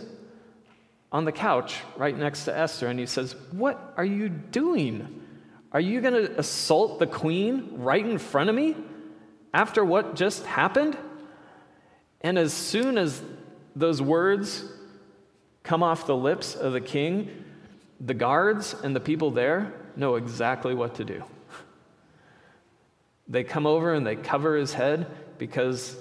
on 1.13 1.25
the 1.25 1.33
couch 1.33 1.79
right 1.97 2.17
next 2.17 2.45
to 2.45 2.57
Esther, 2.57 2.89
and 2.89 2.99
he 2.99 3.07
says, 3.07 3.35
What 3.53 3.95
are 3.97 4.05
you 4.05 4.29
doing? 4.29 5.23
Are 5.77 5.81
you 5.81 6.01
going 6.01 6.15
to 6.15 6.41
assault 6.41 6.99
the 7.01 7.07
queen 7.07 7.69
right 7.75 8.03
in 8.03 8.17
front 8.17 8.49
of 8.49 8.57
me 8.57 8.75
after 9.53 9.85
what 9.85 10.15
just 10.15 10.47
happened? 10.47 10.97
And 12.23 12.39
as 12.39 12.55
soon 12.55 12.97
as 12.97 13.21
those 13.75 14.01
words 14.01 14.65
come 15.65 15.83
off 15.83 16.07
the 16.07 16.17
lips 16.17 16.55
of 16.55 16.73
the 16.73 16.81
king, 16.81 17.45
the 18.01 18.15
guards 18.15 18.75
and 18.83 18.97
the 18.97 19.01
people 19.01 19.33
there 19.33 19.75
know 19.97 20.15
exactly 20.15 20.75
what 20.75 20.95
to 20.95 21.05
do. 21.05 21.23
They 23.29 23.45
come 23.45 23.67
over 23.67 23.93
and 23.93 24.07
they 24.07 24.17
cover 24.17 24.57
his 24.57 24.73
head 24.73 25.07
because 25.37 25.95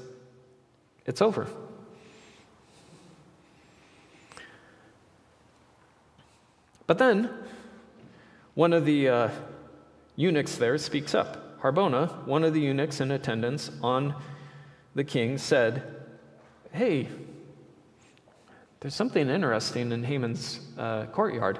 it's 1.05 1.21
over. 1.21 1.49
But 6.87 6.97
then, 6.97 7.29
one 8.53 8.71
of 8.71 8.85
the 8.85 9.09
uh, 9.09 9.29
eunuchs 10.15 10.57
there 10.57 10.77
speaks 10.77 11.13
up. 11.13 11.59
Harbona, 11.61 12.25
one 12.25 12.43
of 12.43 12.53
the 12.53 12.61
eunuchs 12.61 13.01
in 13.01 13.11
attendance 13.11 13.71
on 13.81 14.15
the 14.93 15.03
king, 15.03 15.37
said, 15.37 15.83
Hey, 16.71 17.07
there's 18.79 18.93
something 18.93 19.29
interesting 19.29 19.91
in 19.91 20.03
Haman's 20.03 20.59
uh, 20.77 21.05
courtyard. 21.07 21.59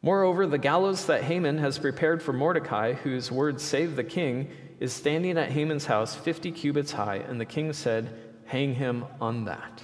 Moreover, 0.00 0.46
the 0.46 0.58
gallows 0.58 1.06
that 1.06 1.22
Haman 1.24 1.58
has 1.58 1.78
prepared 1.78 2.22
for 2.22 2.32
Mordecai, 2.32 2.94
whose 2.94 3.30
words 3.30 3.62
saved 3.62 3.94
the 3.94 4.04
king, 4.04 4.50
is 4.80 4.92
standing 4.92 5.38
at 5.38 5.50
Haman's 5.50 5.86
house 5.86 6.16
50 6.16 6.50
cubits 6.50 6.92
high, 6.92 7.16
and 7.16 7.40
the 7.40 7.44
king 7.44 7.72
said, 7.72 8.18
Hang 8.46 8.74
him 8.74 9.04
on 9.20 9.44
that. 9.44 9.82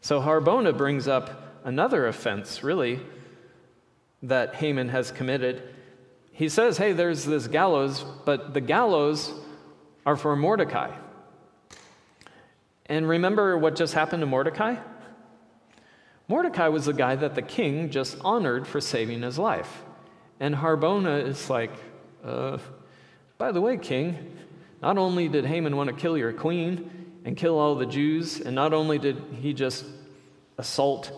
So 0.00 0.20
Harbona 0.20 0.76
brings 0.76 1.06
up 1.08 1.60
another 1.64 2.06
offense, 2.06 2.62
really, 2.62 3.00
that 4.22 4.54
Haman 4.56 4.88
has 4.88 5.10
committed. 5.10 5.62
He 6.32 6.48
says, 6.48 6.78
hey, 6.78 6.92
there's 6.92 7.24
this 7.24 7.46
gallows, 7.48 8.04
but 8.24 8.54
the 8.54 8.60
gallows 8.60 9.32
are 10.04 10.16
for 10.16 10.36
Mordecai. 10.36 10.94
And 12.86 13.08
remember 13.08 13.58
what 13.58 13.74
just 13.74 13.94
happened 13.94 14.20
to 14.20 14.26
Mordecai? 14.26 14.76
Mordecai 16.28 16.68
was 16.68 16.86
the 16.86 16.92
guy 16.92 17.16
that 17.16 17.34
the 17.34 17.42
king 17.42 17.90
just 17.90 18.16
honored 18.20 18.66
for 18.66 18.80
saving 18.80 19.22
his 19.22 19.38
life. 19.38 19.84
And 20.40 20.54
Harbona 20.54 21.26
is 21.26 21.48
like, 21.48 21.72
uh, 22.24 22.58
by 23.38 23.52
the 23.52 23.60
way, 23.60 23.76
king, 23.76 24.36
not 24.82 24.98
only 24.98 25.28
did 25.28 25.46
Haman 25.46 25.76
want 25.76 25.88
to 25.88 25.94
kill 25.94 26.18
your 26.18 26.32
queen 26.32 27.20
and 27.24 27.36
kill 27.36 27.58
all 27.58 27.74
the 27.74 27.86
Jews, 27.86 28.40
and 28.40 28.54
not 28.54 28.72
only 28.72 28.98
did 28.98 29.22
he 29.40 29.52
just 29.52 29.84
assault 30.58 31.12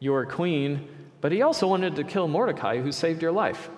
your 0.00 0.26
queen, 0.26 0.88
but 1.24 1.32
he 1.32 1.40
also 1.40 1.66
wanted 1.66 1.96
to 1.96 2.04
kill 2.04 2.28
Mordecai, 2.28 2.82
who 2.82 2.92
saved 2.92 3.22
your 3.22 3.32
life. 3.32 3.70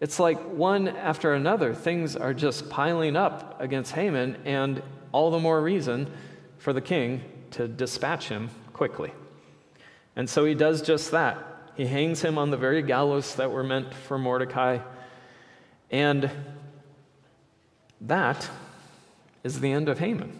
It's 0.00 0.18
like 0.18 0.42
one 0.42 0.88
after 0.88 1.32
another, 1.32 1.76
things 1.76 2.16
are 2.16 2.34
just 2.34 2.68
piling 2.68 3.14
up 3.14 3.60
against 3.60 3.92
Haman, 3.92 4.38
and 4.44 4.82
all 5.12 5.30
the 5.30 5.38
more 5.38 5.62
reason 5.62 6.12
for 6.58 6.72
the 6.72 6.80
king 6.80 7.22
to 7.52 7.68
dispatch 7.68 8.28
him 8.28 8.50
quickly. 8.72 9.12
And 10.16 10.28
so 10.28 10.44
he 10.44 10.54
does 10.54 10.82
just 10.82 11.12
that. 11.12 11.38
He 11.76 11.86
hangs 11.86 12.20
him 12.20 12.36
on 12.36 12.50
the 12.50 12.56
very 12.56 12.82
gallows 12.82 13.36
that 13.36 13.52
were 13.52 13.62
meant 13.62 13.94
for 13.94 14.18
Mordecai. 14.18 14.80
And 15.88 16.32
that 18.00 18.50
is 19.44 19.60
the 19.60 19.70
end 19.70 19.88
of 19.88 20.00
Haman. 20.00 20.36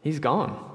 He's 0.00 0.18
gone. 0.18 0.71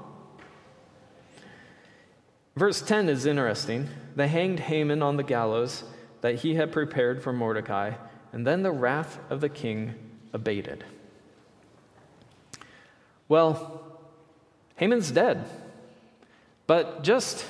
Verse 2.58 2.82
10 2.82 3.08
is 3.08 3.24
interesting. 3.24 3.88
They 4.16 4.26
hanged 4.26 4.58
Haman 4.58 5.00
on 5.00 5.16
the 5.16 5.22
gallows 5.22 5.84
that 6.22 6.34
he 6.34 6.56
had 6.56 6.72
prepared 6.72 7.22
for 7.22 7.32
Mordecai, 7.32 7.92
and 8.32 8.44
then 8.44 8.64
the 8.64 8.72
wrath 8.72 9.20
of 9.30 9.40
the 9.40 9.48
king 9.48 9.94
abated. 10.32 10.82
Well, 13.28 14.00
Haman's 14.74 15.12
dead. 15.12 15.48
But 16.66 17.04
just 17.04 17.46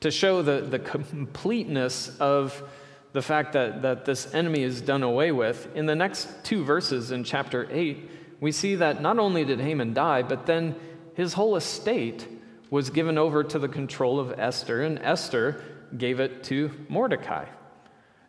to 0.00 0.10
show 0.10 0.42
the, 0.42 0.60
the 0.60 0.78
completeness 0.78 2.14
of 2.20 2.62
the 3.14 3.22
fact 3.22 3.54
that, 3.54 3.80
that 3.80 4.04
this 4.04 4.34
enemy 4.34 4.62
is 4.62 4.82
done 4.82 5.02
away 5.02 5.32
with, 5.32 5.74
in 5.74 5.86
the 5.86 5.96
next 5.96 6.28
two 6.44 6.64
verses 6.64 7.12
in 7.12 7.24
chapter 7.24 7.66
8, 7.70 8.10
we 8.40 8.52
see 8.52 8.74
that 8.74 9.00
not 9.00 9.18
only 9.18 9.46
did 9.46 9.58
Haman 9.58 9.94
die, 9.94 10.20
but 10.20 10.44
then 10.44 10.76
his 11.14 11.32
whole 11.32 11.56
estate 11.56 12.28
was 12.72 12.88
given 12.88 13.18
over 13.18 13.44
to 13.44 13.58
the 13.58 13.68
control 13.68 14.18
of 14.18 14.32
Esther, 14.38 14.80
and 14.80 14.98
Esther 15.00 15.62
gave 15.94 16.20
it 16.20 16.42
to 16.42 16.70
Mordecai. 16.88 17.44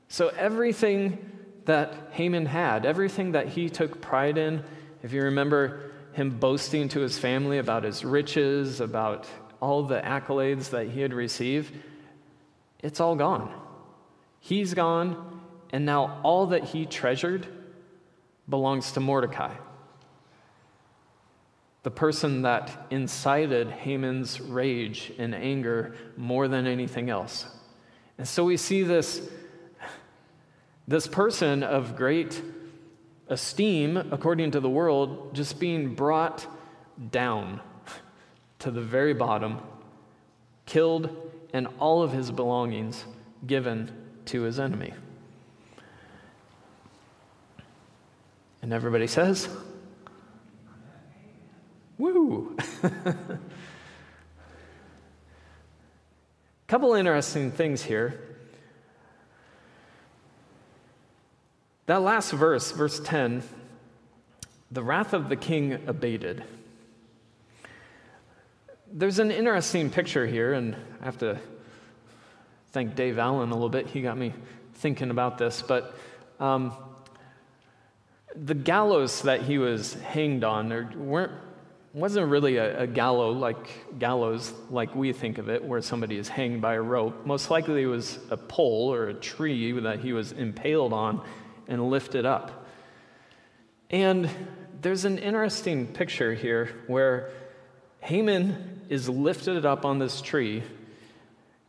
So 0.10 0.34
everything 0.38 1.32
that 1.64 2.10
Haman 2.12 2.48
had, 2.48 2.86
everything 2.86 3.32
that 3.32 3.48
he 3.48 3.70
took 3.70 4.02
pride 4.02 4.38
in, 4.38 4.62
if 5.02 5.14
you 5.14 5.24
remember 5.24 5.94
him 6.12 6.30
boasting 6.30 6.90
to 6.90 7.00
his 7.00 7.18
family 7.18 7.58
about 7.58 7.86
his 7.86 8.04
riches, 8.04 8.82
about 8.82 9.28
all 9.62 9.84
the 9.84 10.02
accolades 10.02 10.72
that 10.72 10.90
he 10.90 11.00
had 11.00 11.14
received, 11.14 11.74
it's 12.80 13.00
all 13.00 13.16
gone. 13.16 13.50
He's 14.42 14.74
gone, 14.74 15.40
and 15.72 15.86
now 15.86 16.20
all 16.22 16.48
that 16.48 16.66
he 16.66 16.86
treasured 16.86 17.48
belongs 18.50 18.92
to 18.92 19.00
Mordecai 19.00 19.54
the 21.84 21.92
person 21.92 22.44
that 22.44 22.88
incited 22.90 23.70
Haman's 23.70 24.40
rage 24.40 25.12
and 25.18 25.36
anger 25.36 25.96
more 26.16 26.48
than 26.48 26.66
anything 26.66 27.10
else. 27.10 27.46
And 28.18 28.28
so 28.28 28.46
we 28.46 28.56
see 28.58 28.84
this, 28.84 29.22
this 30.88 31.08
person 31.08 31.62
of 31.62 31.98
great 31.98 32.42
esteem, 33.28 33.98
according 33.98 34.52
to 34.52 34.62
the 34.62 34.70
world, 34.70 35.36
just 35.36 35.60
being 35.60 35.94
brought 35.94 36.48
down 37.12 37.60
to 38.60 38.72
the 38.72 38.82
very 38.82 39.14
bottom, 39.14 39.60
killed, 40.66 41.10
and 41.52 41.68
all 41.80 42.02
of 42.02 42.14
his 42.14 42.32
belongings 42.32 43.04
given 43.46 43.92
to 44.26 44.44
his 44.44 44.58
enemy. 44.58 44.94
And 48.62 48.72
everybody 48.72 49.08
says, 49.08 49.50
Woo! 52.04 52.58
Couple 56.68 56.96
interesting 56.96 57.50
things 57.50 57.82
here. 57.82 58.20
That 61.86 62.02
last 62.02 62.34
verse, 62.34 62.72
verse 62.72 63.00
10, 63.00 63.42
the 64.70 64.84
wrath 64.84 65.14
of 65.14 65.30
the 65.30 65.38
king 65.38 65.80
abated. 65.88 66.44
There's 68.92 69.20
an 69.20 69.32
interesting 69.32 69.90
picture 69.90 70.28
here, 70.28 70.52
and 70.52 70.76
I 71.02 71.06
have 71.06 71.20
to 71.20 71.40
thank 72.74 72.96
Dave 72.96 73.18
Allen 73.18 73.50
a 73.50 73.54
little 73.54 73.70
bit. 73.70 73.88
He 73.88 74.02
got 74.02 74.18
me 74.18 74.34
thinking 74.74 75.10
about 75.10 75.38
this. 75.38 75.62
But 75.62 75.98
um, 76.42 76.74
the 78.36 78.56
gallows 78.56 79.22
that 79.22 79.44
he 79.44 79.58
was 79.58 79.94
hanged 79.94 80.44
on 80.44 80.70
weren't 80.98 81.32
wasn't 81.94 82.28
really 82.28 82.58
a, 82.58 82.84
a 82.84 82.88
like 82.88 84.00
gallows 84.00 84.52
like 84.72 84.96
we 84.96 85.14
think 85.14 85.38
of 85.38 85.50
it, 85.50 85.64
where 85.64 85.82
somebody 85.82 86.18
is 86.18 86.28
hanged 86.28 86.62
by 86.62 86.74
a 86.74 86.82
rope. 86.82 87.26
Most 87.26 87.52
likely, 87.52 87.84
it 87.84 87.88
was 87.88 88.18
a 88.32 88.38
pole 88.38 88.92
or 88.92 89.10
a 89.10 89.14
tree 89.14 89.80
that 89.80 90.00
he 90.00 90.12
was 90.12 90.32
impaled 90.32 90.92
on 90.92 91.24
and 91.68 91.90
lifted 91.90 92.26
up. 92.26 92.66
And 93.92 94.30
there's 94.82 95.06
an 95.06 95.20
interesting 95.20 95.86
picture 95.86 96.34
here 96.34 96.70
where 96.88 97.30
Haman 98.02 98.82
is 98.90 99.08
lifted 99.08 99.66
up 99.66 99.86
on 99.86 100.00
this 100.00 100.20
tree, 100.20 100.64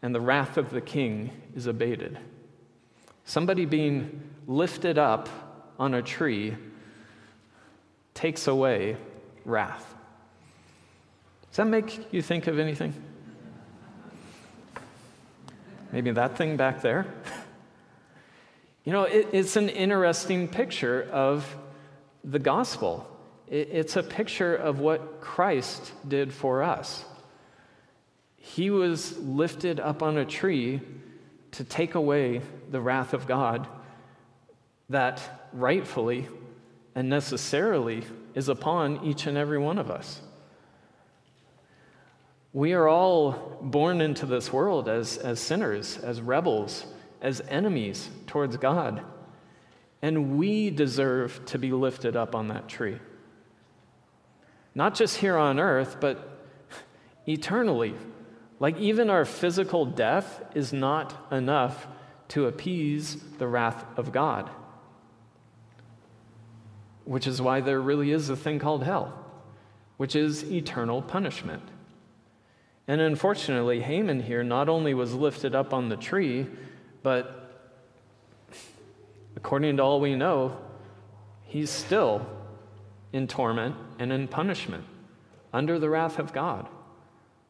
and 0.03 0.15
the 0.15 0.21
wrath 0.21 0.57
of 0.57 0.71
the 0.71 0.81
king 0.81 1.31
is 1.55 1.67
abated. 1.67 2.19
Somebody 3.27 3.67
being 3.67 4.23
lifted 4.47 4.99
up 4.99 5.29
on 5.79 5.95
a 5.95 6.03
tree 6.03 6.57
takes 8.15 8.47
away 8.47 8.97
wrath. 9.45 9.93
Does 11.55 11.59
that 11.59 11.67
make 11.67 12.12
you 12.12 12.21
think 12.21 12.49
of 12.49 12.59
anything? 12.59 12.93
Maybe 15.93 16.11
that 16.11 16.37
thing 16.37 16.57
back 16.57 16.83
there? 16.83 17.07
You 18.83 18.93
know, 18.93 19.05
it, 19.05 19.29
it's 19.33 19.57
an 19.57 19.71
interesting 19.71 20.47
picture 20.47 21.09
of 21.11 21.57
the 22.23 22.38
gospel. 22.38 23.11
It, 23.49 23.71
it's 23.73 23.97
a 23.97 24.03
picture 24.03 24.55
of 24.55 24.79
what 24.79 25.23
Christ 25.23 25.90
did 26.07 26.35
for 26.35 26.62
us. 26.62 27.03
He 28.37 28.69
was 28.69 29.17
lifted 29.17 29.81
up 29.81 30.03
on 30.03 30.19
a 30.19 30.27
tree 30.27 30.83
to 31.53 31.64
take 31.64 31.95
away 31.95 32.43
the 32.71 32.83
wrath 32.83 33.14
of 33.14 33.27
God 33.27 33.67
that 34.90 35.49
rightfully 35.55 36.29
and 36.95 37.09
necessarily 37.09 38.03
is 38.35 38.51
upon 38.51 39.03
each 39.03 39.27
and 39.27 39.38
every 39.38 39.59
one 39.59 39.79
of 39.79 39.90
us. 39.90 40.21
We 42.55 42.73
are 42.73 42.87
all 42.87 43.59
born 43.61 44.01
into 44.01 44.27
this 44.27 44.53
world 44.53 44.88
as, 44.88 45.19
as 45.19 45.40
sinners, 45.40 45.99
as 45.99 46.21
rebels, 46.21 46.87
as 47.21 47.43
enemies 47.49 48.09
towards 48.29 48.57
God. 48.59 49.03
And 50.01 50.38
we 50.38 50.71
deserve 50.71 51.45
to 51.47 51.59
be 51.59 51.73
lifted 51.73 52.14
up 52.14 52.37
on 52.37 52.49
that 52.49 52.69
tree. 52.69 53.01
Not 54.73 54.95
just 54.95 55.17
here 55.17 55.37
on 55.37 55.59
earth, 55.59 55.97
but 56.01 56.47
eternally. 57.27 57.95
Like, 58.61 58.79
even 58.79 59.11
our 59.11 59.25
physical 59.25 59.85
death 59.85 60.40
is 60.55 60.73
not 60.73 61.27
enough 61.33 61.88
to 62.29 62.47
appease 62.47 63.17
the 63.38 63.49
wrath 63.49 63.85
of 63.97 64.12
God. 64.12 64.49
Which 67.05 67.27
is 67.27 67.43
why 67.43 67.62
there 67.62 67.81
really 67.81 68.12
is 68.12 68.31
a 68.31 68.37
thing 68.37 68.61
called 68.61 68.85
hell, 68.85 69.12
which 69.97 70.14
is 70.14 70.45
eternal 70.45 71.03
punishment. 71.03 71.62
And 72.87 73.01
unfortunately, 73.01 73.81
Haman 73.81 74.20
here 74.20 74.42
not 74.42 74.68
only 74.68 74.92
was 74.92 75.14
lifted 75.14 75.55
up 75.55 75.73
on 75.73 75.88
the 75.88 75.97
tree, 75.97 76.47
but 77.03 77.51
according 79.37 79.79
to 79.79 79.83
all 79.83 80.01
we 80.01 80.14
know, 80.14 80.59
he's 81.44 81.70
still 81.70 82.27
in 83.12 83.27
torment 83.27 83.77
and 83.99 84.12
in 84.12 84.29
punishment 84.29 84.85
under 85.53 85.79
the 85.79 85.88
wrath 85.88 86.18
of 86.18 86.33
God. 86.33 86.68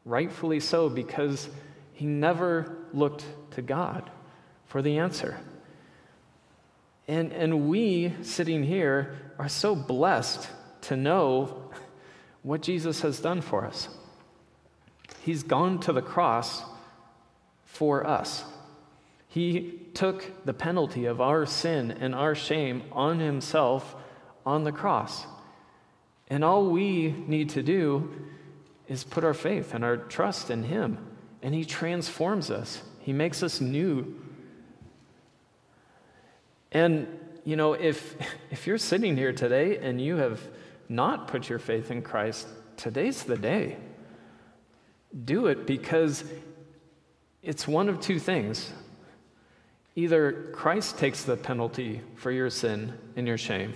Rightfully 0.05 0.59
so, 0.59 0.87
because 0.87 1.49
he 1.93 2.05
never 2.05 2.77
looked 2.93 3.25
to 3.51 3.61
God 3.61 4.09
for 4.67 4.81
the 4.81 4.99
answer. 4.99 5.39
And, 7.07 7.33
and 7.33 7.67
we 7.67 8.13
sitting 8.21 8.63
here 8.63 9.15
are 9.37 9.49
so 9.49 9.75
blessed 9.75 10.47
to 10.81 10.95
know 10.95 11.71
what 12.43 12.61
Jesus 12.61 13.01
has 13.01 13.19
done 13.19 13.41
for 13.41 13.65
us. 13.65 13.89
He's 15.25 15.41
gone 15.41 15.79
to 15.79 15.91
the 15.91 16.03
cross 16.03 16.61
for 17.63 18.05
us. 18.05 18.43
He 19.27 19.79
took 19.95 20.45
the 20.45 20.53
penalty 20.53 21.05
of 21.05 21.19
our 21.19 21.47
sin 21.47 21.89
and 21.89 22.13
our 22.13 22.35
shame 22.35 22.83
on 22.91 23.19
himself 23.19 23.95
on 24.45 24.65
the 24.65 24.71
cross. 24.71 25.25
And 26.29 26.43
all 26.43 26.69
we 26.69 27.09
need 27.27 27.49
to 27.49 27.63
do 27.63 28.13
is 28.87 29.03
put 29.03 29.23
our 29.23 29.33
faith 29.33 29.73
and 29.73 29.83
our 29.83 29.97
trust 29.97 30.51
in 30.51 30.61
him. 30.61 30.99
And 31.41 31.55
he 31.55 31.65
transforms 31.65 32.51
us, 32.51 32.83
he 32.99 33.11
makes 33.11 33.41
us 33.41 33.59
new. 33.59 34.21
And, 36.71 37.07
you 37.43 37.55
know, 37.55 37.73
if, 37.73 38.15
if 38.51 38.67
you're 38.67 38.77
sitting 38.77 39.17
here 39.17 39.33
today 39.33 39.79
and 39.79 39.99
you 39.99 40.17
have 40.17 40.39
not 40.87 41.27
put 41.27 41.49
your 41.49 41.57
faith 41.57 41.89
in 41.89 42.03
Christ, 42.03 42.47
today's 42.77 43.23
the 43.23 43.37
day 43.37 43.77
do 45.23 45.47
it 45.47 45.65
because 45.65 46.23
it's 47.41 47.67
one 47.67 47.87
of 47.87 48.01
two 48.01 48.19
things. 48.19 48.73
Either 49.95 50.49
Christ 50.51 50.97
takes 50.97 51.23
the 51.23 51.37
penalty 51.37 52.01
for 52.15 52.31
your 52.31 52.49
sin 52.49 52.93
and 53.15 53.25
your 53.27 53.37
shame, 53.37 53.73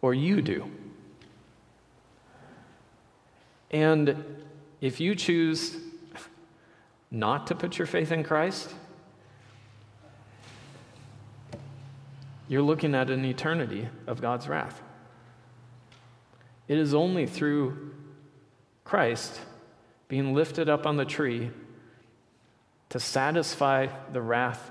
or 0.00 0.14
you 0.14 0.40
do. 0.40 0.70
And 3.70 4.24
if 4.80 5.00
you 5.00 5.14
choose 5.14 5.76
not 7.10 7.48
to 7.48 7.54
put 7.54 7.78
your 7.78 7.86
faith 7.86 8.10
in 8.10 8.24
Christ, 8.24 8.72
you're 12.48 12.62
looking 12.62 12.94
at 12.94 13.10
an 13.10 13.24
eternity 13.24 13.88
of 14.06 14.20
God's 14.20 14.48
wrath. 14.48 14.80
It 16.68 16.78
is 16.78 16.94
only 16.94 17.26
through 17.26 17.92
Christ 18.84 19.40
being 20.08 20.34
lifted 20.34 20.68
up 20.68 20.86
on 20.86 20.96
the 20.96 21.04
tree 21.04 21.50
to 22.90 23.00
satisfy 23.00 23.88
the 24.12 24.20
wrath 24.20 24.70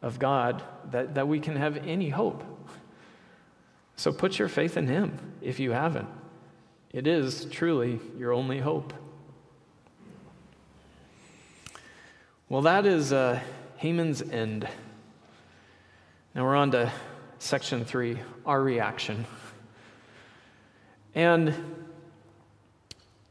of 0.00 0.18
God 0.18 0.62
that, 0.90 1.14
that 1.14 1.28
we 1.28 1.40
can 1.40 1.56
have 1.56 1.76
any 1.86 2.08
hope. 2.08 2.42
So 3.96 4.12
put 4.12 4.38
your 4.38 4.48
faith 4.48 4.76
in 4.76 4.86
Him 4.86 5.18
if 5.40 5.60
you 5.60 5.72
haven't. 5.72 6.08
It 6.92 7.06
is 7.06 7.44
truly 7.46 8.00
your 8.18 8.32
only 8.32 8.58
hope. 8.58 8.92
Well, 12.48 12.62
that 12.62 12.84
is 12.84 13.12
uh, 13.12 13.40
Haman's 13.76 14.20
end. 14.20 14.68
Now 16.34 16.44
we're 16.44 16.56
on 16.56 16.70
to 16.72 16.92
section 17.38 17.84
three 17.84 18.18
our 18.44 18.62
reaction. 18.62 19.24
And, 21.14 21.54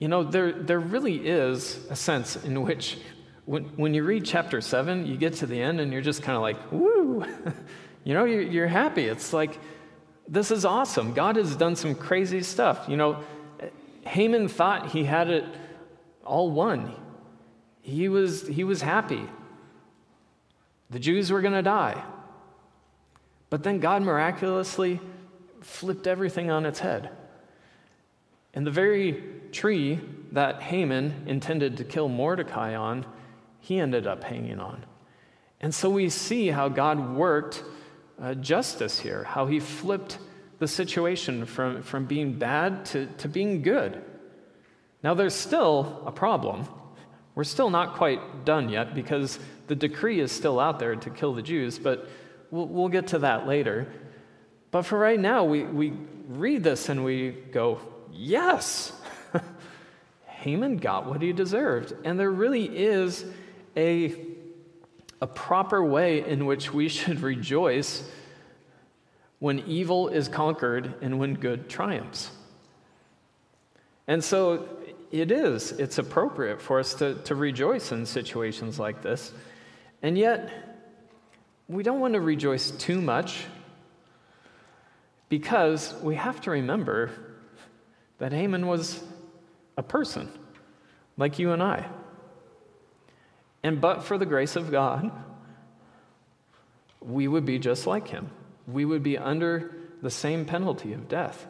you 0.01 0.07
know, 0.07 0.23
there, 0.23 0.51
there 0.51 0.79
really 0.79 1.27
is 1.27 1.79
a 1.91 1.95
sense 1.95 2.35
in 2.35 2.63
which 2.63 2.97
when, 3.45 3.65
when 3.77 3.93
you 3.93 4.03
read 4.03 4.25
chapter 4.25 4.59
seven, 4.59 5.05
you 5.05 5.15
get 5.15 5.35
to 5.35 5.45
the 5.45 5.61
end 5.61 5.79
and 5.79 5.93
you're 5.93 6.01
just 6.01 6.23
kind 6.23 6.35
of 6.35 6.41
like, 6.41 6.71
woo, 6.71 7.23
you 8.03 8.15
know, 8.15 8.25
you're, 8.25 8.41
you're 8.41 8.67
happy. 8.67 9.05
It's 9.05 9.31
like, 9.31 9.59
this 10.27 10.49
is 10.49 10.65
awesome. 10.65 11.13
God 11.13 11.35
has 11.35 11.55
done 11.55 11.75
some 11.75 11.93
crazy 11.93 12.41
stuff. 12.41 12.87
You 12.89 12.97
know, 12.97 13.23
Haman 14.01 14.47
thought 14.47 14.89
he 14.89 15.03
had 15.03 15.29
it 15.29 15.45
all 16.25 16.49
won. 16.49 16.95
He 17.83 18.09
was, 18.09 18.47
he 18.47 18.63
was 18.63 18.81
happy. 18.81 19.21
The 20.89 20.97
Jews 20.99 21.31
were 21.31 21.41
going 21.41 21.53
to 21.53 21.61
die. 21.61 22.03
But 23.51 23.61
then 23.61 23.79
God 23.79 24.01
miraculously 24.01 24.99
flipped 25.61 26.07
everything 26.07 26.49
on 26.49 26.65
its 26.65 26.79
head. 26.79 27.11
And 28.55 28.65
the 28.65 28.71
very 28.71 29.40
tree 29.51 29.99
that 30.31 30.61
Haman 30.61 31.23
intended 31.27 31.77
to 31.77 31.83
kill 31.83 32.07
Mordecai 32.07 32.75
on, 32.75 33.05
he 33.59 33.79
ended 33.79 34.07
up 34.07 34.23
hanging 34.23 34.59
on. 34.59 34.85
And 35.59 35.73
so 35.73 35.89
we 35.89 36.09
see 36.09 36.47
how 36.47 36.69
God 36.69 37.15
worked 37.15 37.63
uh, 38.19 38.33
justice 38.35 38.99
here, 38.99 39.23
how 39.23 39.45
he 39.45 39.59
flipped 39.59 40.17
the 40.59 40.67
situation 40.67 41.45
from, 41.45 41.81
from 41.81 42.05
being 42.05 42.33
bad 42.33 42.85
to, 42.85 43.07
to 43.17 43.27
being 43.27 43.61
good. 43.61 44.03
Now, 45.03 45.13
there's 45.13 45.33
still 45.33 46.03
a 46.05 46.11
problem. 46.11 46.67
We're 47.33 47.43
still 47.43 47.69
not 47.69 47.95
quite 47.95 48.45
done 48.45 48.69
yet 48.69 48.93
because 48.93 49.39
the 49.67 49.75
decree 49.75 50.19
is 50.19 50.31
still 50.31 50.59
out 50.59 50.79
there 50.79 50.95
to 50.95 51.09
kill 51.09 51.33
the 51.33 51.41
Jews, 51.41 51.79
but 51.79 52.07
we'll, 52.51 52.67
we'll 52.67 52.89
get 52.89 53.07
to 53.07 53.19
that 53.19 53.47
later. 53.47 53.91
But 54.69 54.83
for 54.83 54.97
right 54.99 55.19
now, 55.19 55.43
we, 55.43 55.63
we 55.63 55.93
read 56.27 56.63
this 56.63 56.89
and 56.89 57.03
we 57.03 57.31
go, 57.31 57.79
yes, 58.11 58.91
Haman 60.41 60.77
got 60.77 61.05
what 61.05 61.21
he 61.21 61.33
deserved. 61.33 61.93
And 62.03 62.19
there 62.19 62.31
really 62.31 62.65
is 62.65 63.23
a, 63.77 64.15
a 65.21 65.27
proper 65.27 65.83
way 65.83 66.27
in 66.27 66.47
which 66.47 66.73
we 66.73 66.89
should 66.89 67.19
rejoice 67.31 68.09
when 69.37 69.59
evil 69.59 70.07
is 70.07 70.27
conquered 70.27 70.95
and 71.01 71.19
when 71.19 71.35
good 71.35 71.69
triumphs. 71.69 72.31
And 74.07 74.23
so 74.23 74.67
it 75.11 75.31
is, 75.31 75.73
it's 75.73 75.99
appropriate 75.99 76.59
for 76.59 76.79
us 76.79 76.95
to, 76.95 77.15
to 77.23 77.35
rejoice 77.35 77.91
in 77.91 78.07
situations 78.07 78.79
like 78.79 79.03
this. 79.03 79.31
And 80.01 80.17
yet, 80.17 80.51
we 81.67 81.83
don't 81.83 81.99
want 81.99 82.15
to 82.15 82.21
rejoice 82.21 82.71
too 82.71 82.99
much 82.99 83.45
because 85.29 85.93
we 86.01 86.15
have 86.15 86.41
to 86.41 86.51
remember 86.51 87.11
that 88.17 88.31
Haman 88.33 88.65
was 88.65 89.03
a 89.81 89.83
person 89.83 90.29
like 91.17 91.39
you 91.39 91.51
and 91.51 91.61
I. 91.61 91.87
And 93.63 93.81
but 93.81 94.03
for 94.03 94.17
the 94.19 94.27
grace 94.27 94.55
of 94.55 94.69
God, 94.69 95.11
we 97.01 97.27
would 97.27 97.45
be 97.45 97.57
just 97.57 97.87
like 97.87 98.07
him. 98.07 98.29
We 98.67 98.85
would 98.85 99.01
be 99.01 99.17
under 99.17 99.75
the 100.03 100.11
same 100.11 100.45
penalty 100.45 100.93
of 100.93 101.09
death. 101.09 101.47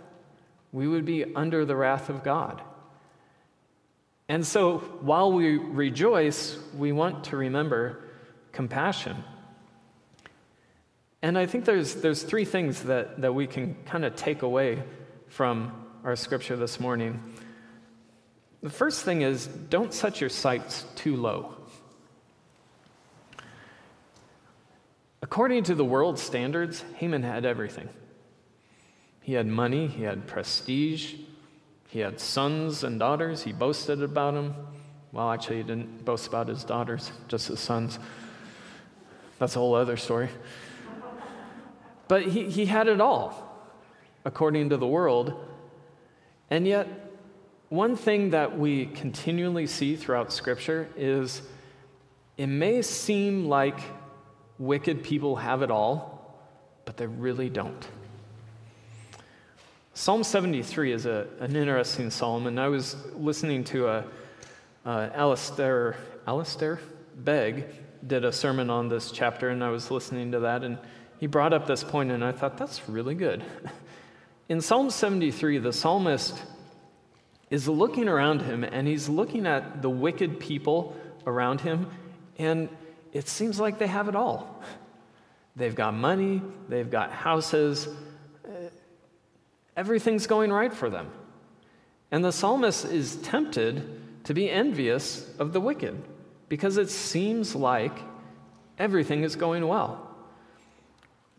We 0.71 0.87
would 0.87 1.03
be 1.03 1.35
under 1.35 1.65
the 1.65 1.75
wrath 1.75 2.09
of 2.09 2.23
God. 2.23 2.61
And 4.29 4.47
so 4.47 4.77
while 5.01 5.33
we 5.33 5.57
rejoice, 5.57 6.57
we 6.77 6.93
want 6.93 7.25
to 7.25 7.37
remember 7.37 7.99
compassion. 8.53 9.25
And 11.21 11.37
I 11.37 11.47
think 11.47 11.65
there's, 11.65 11.95
there's 11.95 12.23
three 12.23 12.45
things 12.45 12.83
that, 12.83 13.19
that 13.21 13.35
we 13.35 13.45
can 13.45 13.75
kind 13.85 14.05
of 14.05 14.15
take 14.15 14.41
away 14.41 14.83
from 15.27 15.73
our 16.05 16.15
scripture 16.15 16.55
this 16.55 16.79
morning. 16.79 17.30
The 18.61 18.69
first 18.69 19.03
thing 19.03 19.21
is 19.21 19.47
don't 19.47 19.93
set 19.93 20.21
your 20.21 20.29
sights 20.29 20.85
too 20.95 21.15
low. 21.15 21.55
According 25.21 25.63
to 25.65 25.75
the 25.75 25.85
world's 25.85 26.21
standards, 26.21 26.83
Haman 26.95 27.23
had 27.23 27.45
everything. 27.45 27.89
He 29.21 29.33
had 29.33 29.47
money, 29.47 29.87
he 29.87 30.03
had 30.03 30.27
prestige, 30.27 31.13
he 31.91 31.99
had 31.99 32.21
sons 32.21 32.85
and 32.85 32.97
daughters. 32.97 33.43
He 33.43 33.51
boasted 33.51 34.01
about 34.01 34.33
them. 34.33 34.55
Well, 35.11 35.29
actually, 35.29 35.57
he 35.57 35.63
didn't 35.63 36.05
boast 36.05 36.25
about 36.25 36.47
his 36.47 36.63
daughters, 36.63 37.11
just 37.27 37.49
his 37.49 37.59
sons. 37.59 37.99
That's 39.39 39.57
a 39.57 39.59
whole 39.59 39.75
other 39.75 39.97
story. 39.97 40.29
But 42.07 42.23
he, 42.23 42.49
he 42.49 42.65
had 42.65 42.87
it 42.87 43.01
all, 43.01 43.67
according 44.23 44.69
to 44.69 44.77
the 44.77 44.87
world. 44.87 45.33
And 46.49 46.65
yet, 46.65 46.87
one 47.71 47.95
thing 47.95 48.31
that 48.31 48.59
we 48.59 48.87
continually 48.87 49.65
see 49.65 49.95
throughout 49.95 50.33
Scripture 50.33 50.89
is 50.97 51.41
it 52.35 52.47
may 52.47 52.81
seem 52.81 53.45
like 53.45 53.79
wicked 54.59 55.05
people 55.05 55.37
have 55.37 55.61
it 55.61 55.71
all, 55.71 56.37
but 56.83 56.97
they 56.97 57.07
really 57.07 57.49
don't. 57.49 57.87
Psalm 59.93 60.25
73 60.25 60.91
is 60.91 61.05
a, 61.05 61.27
an 61.39 61.55
interesting 61.55 62.11
psalm, 62.11 62.45
and 62.45 62.59
I 62.59 62.67
was 62.67 62.97
listening 63.15 63.63
to 63.65 63.87
a, 63.87 64.05
uh, 64.85 65.09
Alistair, 65.13 65.95
Alistair 66.27 66.77
Begg 67.15 67.63
did 68.05 68.25
a 68.25 68.33
sermon 68.33 68.69
on 68.69 68.89
this 68.89 69.11
chapter, 69.11 69.47
and 69.47 69.63
I 69.63 69.69
was 69.69 69.89
listening 69.89 70.33
to 70.33 70.41
that, 70.41 70.65
and 70.65 70.77
he 71.21 71.27
brought 71.27 71.53
up 71.53 71.67
this 71.67 71.85
point, 71.85 72.11
and 72.11 72.21
I 72.21 72.33
thought, 72.33 72.57
that's 72.57 72.89
really 72.89 73.15
good. 73.15 73.45
In 74.49 74.59
Psalm 74.59 74.89
73, 74.89 75.59
the 75.59 75.71
psalmist 75.71 76.37
is 77.51 77.67
looking 77.67 78.07
around 78.07 78.41
him 78.41 78.63
and 78.63 78.87
he's 78.87 79.07
looking 79.07 79.45
at 79.45 79.83
the 79.83 79.89
wicked 79.89 80.39
people 80.39 80.95
around 81.27 81.61
him, 81.61 81.85
and 82.39 82.67
it 83.13 83.27
seems 83.27 83.59
like 83.59 83.77
they 83.77 83.87
have 83.87 84.07
it 84.07 84.15
all. 84.15 84.63
They've 85.55 85.75
got 85.75 85.93
money, 85.93 86.41
they've 86.69 86.89
got 86.89 87.11
houses, 87.11 87.87
everything's 89.75 90.27
going 90.27 90.51
right 90.51 90.73
for 90.73 90.89
them. 90.89 91.09
And 92.11 92.23
the 92.23 92.31
psalmist 92.31 92.85
is 92.85 93.15
tempted 93.17 94.25
to 94.25 94.33
be 94.33 94.49
envious 94.49 95.29
of 95.39 95.53
the 95.53 95.61
wicked 95.61 96.01
because 96.49 96.77
it 96.77 96.89
seems 96.89 97.55
like 97.55 97.97
everything 98.77 99.23
is 99.23 99.35
going 99.35 99.67
well. 99.67 100.07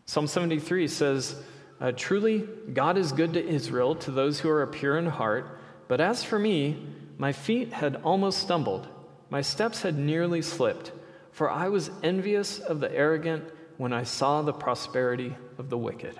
Psalm 0.05 0.27
73 0.27 0.87
says, 0.87 1.35
uh, 1.79 1.91
Truly, 1.95 2.47
God 2.73 2.97
is 2.97 3.11
good 3.11 3.33
to 3.33 3.45
Israel, 3.45 3.95
to 3.95 4.11
those 4.11 4.39
who 4.39 4.49
are 4.49 4.65
pure 4.67 4.97
in 4.97 5.05
heart. 5.05 5.59
But 5.93 6.01
as 6.01 6.23
for 6.23 6.39
me, 6.39 6.83
my 7.19 7.33
feet 7.33 7.71
had 7.71 7.97
almost 7.97 8.39
stumbled, 8.39 8.87
my 9.29 9.41
steps 9.43 9.83
had 9.83 9.95
nearly 9.95 10.41
slipped, 10.41 10.91
for 11.31 11.51
I 11.51 11.69
was 11.69 11.91
envious 12.01 12.57
of 12.57 12.79
the 12.79 12.91
arrogant 12.91 13.43
when 13.77 13.93
I 13.93 14.01
saw 14.01 14.41
the 14.41 14.53
prosperity 14.53 15.35
of 15.59 15.69
the 15.69 15.77
wicked. 15.77 16.19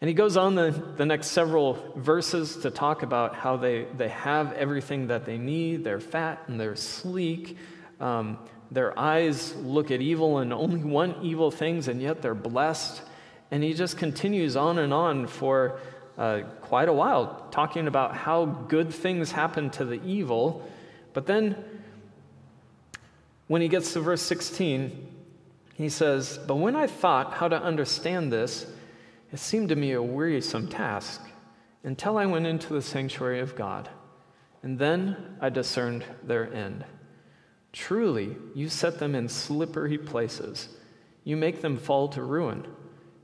And 0.00 0.08
he 0.08 0.14
goes 0.14 0.38
on 0.38 0.54
the, 0.54 0.70
the 0.96 1.04
next 1.04 1.26
several 1.26 1.92
verses 1.94 2.56
to 2.62 2.70
talk 2.70 3.02
about 3.02 3.34
how 3.34 3.58
they, 3.58 3.84
they 3.94 4.08
have 4.08 4.54
everything 4.54 5.08
that 5.08 5.26
they 5.26 5.36
need. 5.36 5.84
They're 5.84 6.00
fat 6.00 6.42
and 6.46 6.58
they're 6.58 6.74
sleek. 6.74 7.58
Um, 8.00 8.38
their 8.70 8.98
eyes 8.98 9.54
look 9.56 9.90
at 9.90 10.00
evil 10.00 10.38
and 10.38 10.54
only 10.54 10.82
want 10.82 11.22
evil 11.22 11.50
things, 11.50 11.86
and 11.86 12.00
yet 12.00 12.22
they're 12.22 12.34
blessed. 12.34 13.02
And 13.50 13.62
he 13.62 13.74
just 13.74 13.98
continues 13.98 14.56
on 14.56 14.78
and 14.78 14.94
on 14.94 15.26
for 15.26 15.78
uh, 16.18 16.40
quite 16.62 16.88
a 16.88 16.92
while, 16.92 17.46
talking 17.50 17.86
about 17.86 18.16
how 18.16 18.46
good 18.46 18.92
things 18.92 19.32
happen 19.32 19.70
to 19.70 19.84
the 19.84 20.02
evil. 20.02 20.68
But 21.12 21.26
then 21.26 21.56
when 23.48 23.62
he 23.62 23.68
gets 23.68 23.92
to 23.92 24.00
verse 24.00 24.22
16, 24.22 25.06
he 25.74 25.88
says, 25.88 26.38
But 26.46 26.56
when 26.56 26.74
I 26.74 26.86
thought 26.86 27.34
how 27.34 27.48
to 27.48 27.60
understand 27.60 28.32
this, 28.32 28.66
it 29.32 29.38
seemed 29.38 29.68
to 29.68 29.76
me 29.76 29.92
a 29.92 30.02
wearisome 30.02 30.68
task 30.68 31.20
until 31.84 32.16
I 32.16 32.26
went 32.26 32.46
into 32.46 32.72
the 32.72 32.82
sanctuary 32.82 33.40
of 33.40 33.54
God. 33.54 33.88
And 34.62 34.78
then 34.78 35.36
I 35.40 35.50
discerned 35.50 36.04
their 36.24 36.52
end. 36.52 36.84
Truly, 37.72 38.36
you 38.54 38.68
set 38.68 38.98
them 38.98 39.14
in 39.14 39.28
slippery 39.28 39.98
places. 39.98 40.70
You 41.24 41.36
make 41.36 41.60
them 41.60 41.76
fall 41.76 42.08
to 42.08 42.22
ruin. 42.22 42.66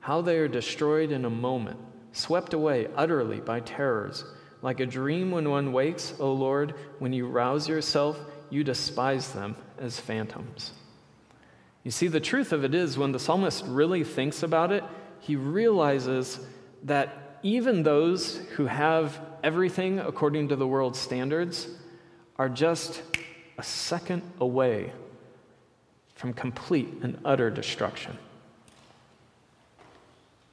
How 0.00 0.20
they 0.20 0.36
are 0.38 0.48
destroyed 0.48 1.10
in 1.10 1.24
a 1.24 1.30
moment, 1.30 1.80
swept 2.12 2.54
away 2.54 2.88
utterly 2.96 3.40
by 3.40 3.60
terrors. 3.60 4.24
Like 4.60 4.80
a 4.80 4.86
dream 4.86 5.30
when 5.30 5.50
one 5.50 5.72
wakes, 5.72 6.14
O 6.20 6.32
Lord, 6.32 6.74
when 6.98 7.12
you 7.12 7.26
rouse 7.26 7.68
yourself, 7.68 8.18
you 8.48 8.62
despise 8.62 9.32
them 9.32 9.56
as 9.78 9.98
phantoms. 9.98 10.72
You 11.82 11.90
see, 11.90 12.06
the 12.06 12.20
truth 12.20 12.52
of 12.52 12.64
it 12.64 12.74
is, 12.74 12.96
when 12.96 13.12
the 13.12 13.18
psalmist 13.18 13.64
really 13.66 14.04
thinks 14.04 14.42
about 14.42 14.70
it, 14.70 14.84
he 15.18 15.34
realizes 15.34 16.38
that 16.84 17.38
even 17.42 17.82
those 17.82 18.36
who 18.54 18.66
have 18.66 19.18
everything 19.42 19.98
according 19.98 20.48
to 20.48 20.56
the 20.56 20.66
world's 20.66 20.98
standards 20.98 21.66
are 22.36 22.48
just 22.48 23.02
a 23.58 23.62
second 23.62 24.22
away 24.40 24.92
from 26.14 26.32
complete 26.32 26.88
and 27.02 27.18
utter 27.24 27.50
destruction. 27.50 28.16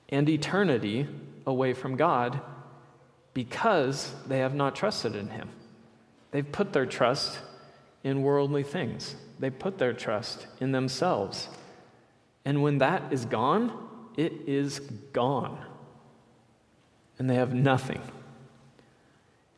And 0.09 0.27
eternity 0.27 1.07
away 1.49 1.73
from 1.73 1.97
God 1.97 2.39
because 3.33 4.13
they 4.27 4.39
have 4.39 4.53
not 4.53 4.75
trusted 4.75 5.15
in 5.15 5.29
Him. 5.29 5.49
They've 6.31 6.49
put 6.49 6.73
their 6.73 6.85
trust 6.85 7.39
in 8.03 8.21
worldly 8.21 8.63
things, 8.63 9.15
they 9.39 9.49
put 9.49 9.77
their 9.77 9.93
trust 9.93 10.47
in 10.59 10.71
themselves. 10.71 11.49
And 12.45 12.63
when 12.63 12.77
that 12.77 13.11
is 13.11 13.25
gone, 13.25 13.87
it 14.15 14.31
is 14.47 14.79
gone. 15.11 15.63
And 17.17 17.29
they 17.29 17.35
have 17.35 17.53
nothing. 17.53 18.01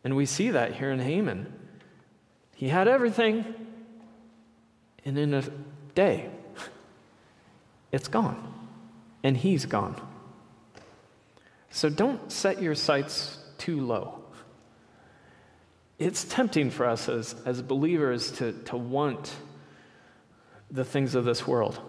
And 0.03 0.15
we 0.15 0.25
see 0.25 0.49
that 0.49 0.73
here 0.73 0.91
in 0.91 0.99
Haman. 0.99 1.53
He 2.55 2.69
had 2.69 2.87
everything, 2.87 3.45
and 5.05 5.17
in 5.17 5.33
a 5.33 5.43
day, 5.93 6.29
it's 7.91 8.07
gone. 8.07 8.51
And 9.23 9.37
he's 9.37 9.65
gone. 9.65 9.95
So 11.71 11.89
don't 11.89 12.31
set 12.31 12.61
your 12.61 12.75
sights 12.75 13.39
too 13.57 13.79
low. 13.81 14.19
It's 15.97 16.25
tempting 16.25 16.69
for 16.69 16.85
us 16.85 17.07
as, 17.07 17.35
as 17.45 17.61
believers 17.61 18.31
to, 18.33 18.51
to 18.63 18.75
want 18.75 19.33
the 20.69 20.83
things 20.83 21.15
of 21.15 21.25
this 21.25 21.47
world, 21.47 21.79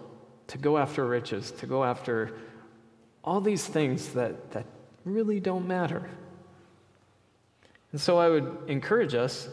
to 0.47 0.57
go 0.57 0.77
after 0.77 1.05
riches, 1.05 1.51
to 1.51 1.67
go 1.67 1.83
after 1.83 2.33
all 3.23 3.41
these 3.41 3.65
things 3.65 4.09
that, 4.09 4.51
that 4.51 4.65
really 5.03 5.39
don't 5.39 5.67
matter. 5.67 6.09
And 7.91 7.99
so 7.99 8.17
I 8.17 8.29
would 8.29 8.57
encourage 8.67 9.13
us 9.13 9.49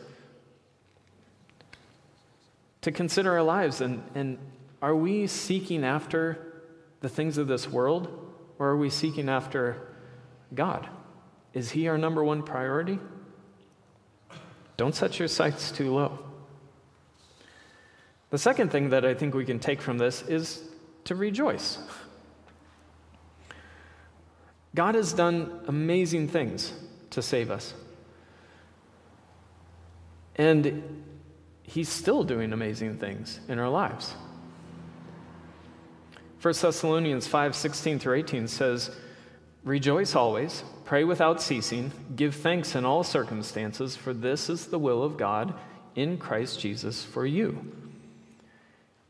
to 2.82 2.92
consider 2.92 3.32
our 3.32 3.42
lives 3.42 3.80
and, 3.80 4.02
and 4.14 4.38
are 4.80 4.94
we 4.94 5.26
seeking 5.26 5.84
after 5.84 6.62
the 7.00 7.08
things 7.08 7.36
of 7.36 7.46
this 7.46 7.68
world 7.68 8.08
or 8.58 8.68
are 8.68 8.76
we 8.76 8.90
seeking 8.90 9.28
after 9.28 9.89
God? 10.54 10.88
Is 11.52 11.70
He 11.70 11.88
our 11.88 11.98
number 11.98 12.22
one 12.22 12.42
priority? 12.42 12.98
Don't 14.76 14.94
set 14.94 15.18
your 15.18 15.28
sights 15.28 15.70
too 15.70 15.92
low. 15.92 16.18
The 18.30 18.38
second 18.38 18.70
thing 18.70 18.90
that 18.90 19.04
I 19.04 19.14
think 19.14 19.34
we 19.34 19.44
can 19.44 19.58
take 19.58 19.82
from 19.82 19.98
this 19.98 20.22
is 20.22 20.62
to 21.04 21.14
rejoice. 21.14 21.78
God 24.74 24.94
has 24.94 25.12
done 25.12 25.60
amazing 25.66 26.28
things 26.28 26.72
to 27.10 27.22
save 27.22 27.50
us. 27.50 27.74
And 30.36 31.04
He's 31.62 31.88
still 31.88 32.24
doing 32.24 32.52
amazing 32.52 32.98
things 32.98 33.40
in 33.48 33.58
our 33.58 33.68
lives. 33.68 34.14
1 36.42 36.54
Thessalonians 36.60 37.26
5 37.26 37.54
16 37.54 37.98
through 37.98 38.14
18 38.14 38.48
says, 38.48 38.96
Rejoice 39.64 40.14
always, 40.14 40.64
pray 40.84 41.04
without 41.04 41.42
ceasing, 41.42 41.92
give 42.16 42.34
thanks 42.34 42.74
in 42.74 42.84
all 42.84 43.04
circumstances, 43.04 43.94
for 43.94 44.14
this 44.14 44.48
is 44.48 44.66
the 44.66 44.78
will 44.78 45.02
of 45.02 45.18
God 45.18 45.54
in 45.94 46.16
Christ 46.16 46.60
Jesus 46.60 47.04
for 47.04 47.26
you. 47.26 47.72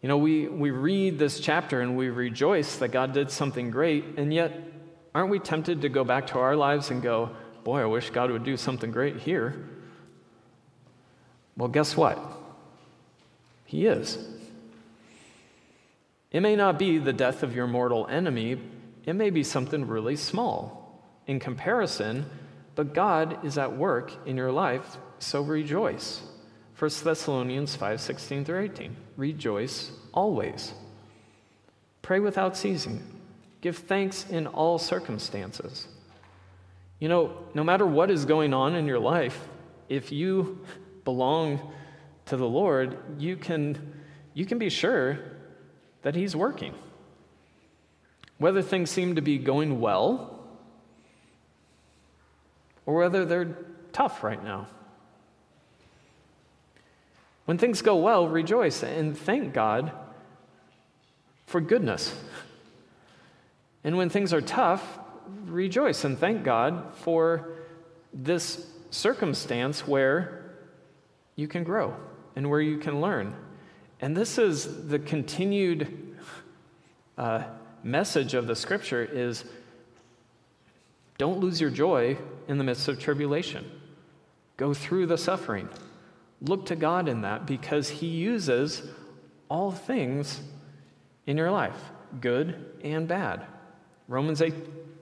You 0.03 0.09
know, 0.09 0.19
we, 0.19 0.49
we 0.49 0.71
read 0.71 1.19
this 1.19 1.41
chapter 1.41 1.81
and 1.81 1.97
we 1.97 2.09
rejoice 2.09 2.77
that 2.77 2.89
God 2.89 3.13
did 3.13 3.31
something 3.31 3.71
great, 3.71 4.05
and 4.17 4.35
yet 4.35 4.59
aren't 5.15 5.31
we 5.31 5.39
tempted 5.39 5.83
to 5.83 5.89
go 5.89 6.05
back 6.05 6.29
to 6.29 6.39
our 6.39 6.57
lives 6.57 6.91
and 6.91 7.03
go, 7.03 7.31
Boy, 7.63 7.83
I 7.83 7.85
wish 7.85 8.09
God 8.09 8.31
would 8.31 8.43
do 8.43 8.57
something 8.57 8.91
great 8.91 9.19
here? 9.19 9.69
Well, 11.57 11.69
guess 11.69 11.95
what? 11.95 12.19
He 13.67 13.87
is. 13.87 14.19
It 16.33 16.41
may 16.41 16.57
not 16.57 16.79
be 16.79 16.97
the 16.97 17.13
death 17.13 17.43
of 17.43 17.55
your 17.55 17.67
mortal 17.67 18.07
enemy, 18.07 18.59
it 19.05 19.15
may 19.15 19.31
be 19.31 19.43
something 19.43 19.87
really 19.87 20.17
small 20.17 21.03
in 21.27 21.41
comparison, 21.41 22.27
but 22.75 22.95
God 22.95 23.45
is 23.45 23.59
at 23.59 23.77
work 23.77 24.13
in 24.27 24.37
your 24.37 24.53
life, 24.53 24.97
so 25.19 25.43
rejoice. 25.43 26.23
1 26.79 26.91
Thessalonians 27.05 27.77
5 27.77 28.01
16 28.01 28.45
through 28.45 28.61
18. 28.61 28.97
Rejoice 29.17 29.93
always. 30.13 30.73
Pray 32.03 32.21
without 32.21 32.57
ceasing. 32.57 33.03
Give 33.61 33.77
thanks 33.77 34.25
in 34.31 34.47
all 34.47 34.79
circumstances. 34.79 35.87
You 36.99 37.09
know, 37.09 37.37
no 37.55 37.63
matter 37.63 37.87
what 37.87 38.11
is 38.11 38.25
going 38.25 38.55
on 38.55 38.75
in 38.75 38.87
your 38.87 38.99
life, 38.99 39.39
if 39.89 40.11
you 40.11 40.65
belong 41.05 41.73
to 42.27 42.37
the 42.37 42.49
Lord, 42.49 42.97
you 43.19 43.37
can, 43.37 43.95
you 44.35 44.47
can 44.47 44.59
be 44.59 44.71
sure 44.71 45.19
that 46.03 46.15
He's 46.15 46.35
working. 46.35 46.75
Whether 48.41 48.63
things 48.63 48.91
seem 48.91 49.17
to 49.17 49.21
be 49.21 49.37
going 49.37 49.81
well 49.81 50.41
or 52.87 52.95
whether 52.95 53.27
they're 53.27 53.55
tough 53.93 54.25
right 54.25 54.43
now. 54.43 54.67
When 57.45 57.59
things 57.59 57.83
go 57.83 57.97
well, 57.97 58.27
rejoice 58.27 58.83
and 58.83 59.15
thank 59.17 59.53
God 59.53 59.93
for 61.45 61.61
goodness. 61.61 62.19
And 63.85 63.99
when 63.99 64.09
things 64.09 64.33
are 64.33 64.41
tough, 64.41 64.99
rejoice 65.45 66.05
and 66.05 66.19
thank 66.19 66.43
God 66.43 66.95
for 66.95 67.51
this 68.15 68.67
circumstance 68.91 69.87
where 69.87 70.55
you 71.37 71.47
can 71.47 71.63
grow 71.63 71.95
and 72.37 72.49
where 72.49 72.63
you 72.63 72.79
can 72.79 73.03
learn. 73.03 73.35
And 74.01 74.17
this 74.17 74.39
is 74.39 74.89
the 74.89 74.99
continued 74.99 76.17
uh, 77.19 77.43
message 77.83 78.35
of 78.35 78.47
the 78.47 78.57
scripture 78.57 79.03
is 79.03 79.45
don't 81.19 81.41
lose 81.41 81.61
your 81.61 81.71
joy 81.71 82.17
in 82.49 82.59
the 82.59 82.65
midst 82.65 82.89
of 82.89 82.99
tribulation. 82.99 83.71
Go 84.57 84.73
through 84.73 85.07
the 85.07 85.19
suffering. 85.19 85.69
Look 86.41 86.67
to 86.67 86.77
God 86.77 87.09
in 87.09 87.23
that 87.23 87.47
because 87.47 87.91
He 87.91 88.07
uses 88.07 88.83
all 89.49 89.71
things 89.71 90.41
in 91.27 91.37
your 91.37 91.51
life, 91.51 91.77
good 92.21 92.75
and 92.83 93.07
bad. 93.07 93.45
Romans 94.09 94.41
8 94.41 94.55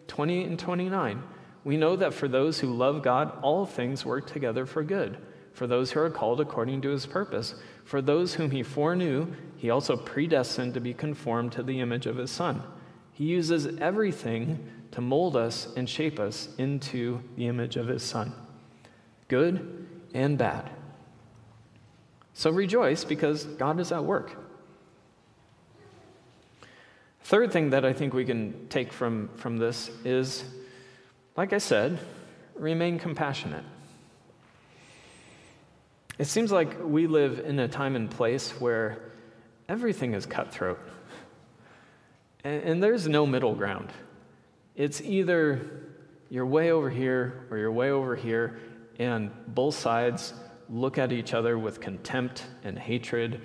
20 0.08 0.44
and 0.44 0.58
29. 0.58 1.22
We 1.64 1.76
know 1.76 1.96
that 1.96 2.14
for 2.14 2.28
those 2.28 2.58
who 2.58 2.72
love 2.72 3.02
God, 3.02 3.38
all 3.42 3.66
things 3.66 4.04
work 4.04 4.26
together 4.26 4.66
for 4.66 4.82
good, 4.82 5.18
for 5.52 5.66
those 5.66 5.92
who 5.92 6.00
are 6.00 6.10
called 6.10 6.40
according 6.40 6.80
to 6.82 6.88
His 6.88 7.06
purpose. 7.06 7.54
For 7.84 8.02
those 8.02 8.34
whom 8.34 8.50
He 8.50 8.62
foreknew, 8.62 9.28
He 9.58 9.70
also 9.70 9.96
predestined 9.96 10.74
to 10.74 10.80
be 10.80 10.94
conformed 10.94 11.52
to 11.52 11.64
the 11.64 11.80
image 11.80 12.06
of 12.06 12.16
His 12.16 12.30
Son. 12.30 12.62
He 13.12 13.24
uses 13.24 13.66
everything 13.80 14.64
to 14.92 15.00
mold 15.00 15.36
us 15.36 15.68
and 15.76 15.90
shape 15.90 16.20
us 16.20 16.48
into 16.58 17.20
the 17.36 17.48
image 17.48 17.76
of 17.76 17.88
His 17.88 18.04
Son, 18.04 18.32
good 19.26 19.86
and 20.14 20.38
bad. 20.38 20.70
So 22.34 22.50
rejoice 22.50 23.02
because 23.02 23.44
God 23.44 23.80
is 23.80 23.90
at 23.90 24.04
work. 24.04 24.36
Third 27.22 27.52
thing 27.52 27.70
that 27.70 27.84
I 27.84 27.92
think 27.92 28.14
we 28.14 28.24
can 28.24 28.68
take 28.68 28.92
from, 28.92 29.28
from 29.34 29.56
this 29.56 29.90
is, 30.04 30.44
like 31.36 31.52
I 31.52 31.58
said, 31.58 31.98
remain 32.54 33.00
compassionate. 33.00 33.64
It 36.16 36.26
seems 36.26 36.52
like 36.52 36.76
we 36.82 37.08
live 37.08 37.40
in 37.40 37.58
a 37.58 37.66
time 37.66 37.96
and 37.96 38.08
place 38.08 38.52
where 38.60 38.98
everything 39.68 40.14
is 40.14 40.26
cutthroat. 40.26 40.78
And, 42.44 42.62
and 42.62 42.82
there's 42.82 43.06
no 43.06 43.26
middle 43.26 43.54
ground. 43.54 43.90
It's 44.74 45.00
either 45.00 45.60
you're 46.30 46.46
way 46.46 46.70
over 46.70 46.90
here 46.90 47.46
or 47.50 47.58
you're 47.58 47.72
way 47.72 47.90
over 47.90 48.16
here, 48.16 48.60
and 48.98 49.30
both 49.48 49.74
sides 49.74 50.34
look 50.68 50.98
at 50.98 51.12
each 51.12 51.34
other 51.34 51.58
with 51.58 51.80
contempt 51.80 52.44
and 52.64 52.78
hatred, 52.78 53.40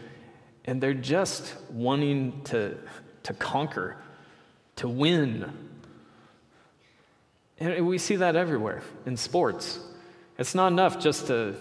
and 0.66 0.82
they're 0.82 0.94
just 0.94 1.56
wanting 1.72 2.42
to, 2.46 2.78
to 3.24 3.34
conquer, 3.34 3.98
to 4.78 4.88
win. 4.88 5.52
And 7.60 7.88
we 7.88 7.98
see 7.98 8.18
that 8.18 8.36
everywhere 8.36 8.82
in 9.06 9.16
sports. 9.16 9.80
It's 10.38 10.56
not 10.56 10.72
enough 10.72 11.00
just 11.00 11.28
to 11.28 11.56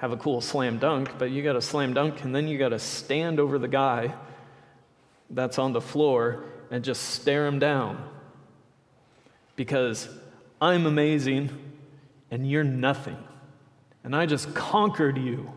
have 0.00 0.12
a 0.12 0.16
cool 0.16 0.40
slam 0.40 0.78
dunk, 0.78 1.10
but 1.18 1.30
you 1.30 1.42
got 1.42 1.52
to 1.52 1.60
slam 1.60 1.92
dunk 1.92 2.24
and 2.24 2.34
then 2.34 2.48
you 2.48 2.56
got 2.56 2.70
to 2.70 2.78
stand 2.78 3.38
over 3.38 3.58
the 3.58 3.68
guy 3.68 4.14
that's 5.28 5.58
on 5.58 5.74
the 5.74 5.80
floor 5.80 6.44
and 6.70 6.82
just 6.82 7.02
stare 7.10 7.46
him 7.46 7.58
down. 7.58 8.02
Because 9.56 10.08
I'm 10.58 10.86
amazing 10.86 11.50
and 12.30 12.50
you're 12.50 12.64
nothing. 12.64 13.18
And 14.02 14.16
I 14.16 14.24
just 14.24 14.54
conquered 14.54 15.18
you. 15.18 15.52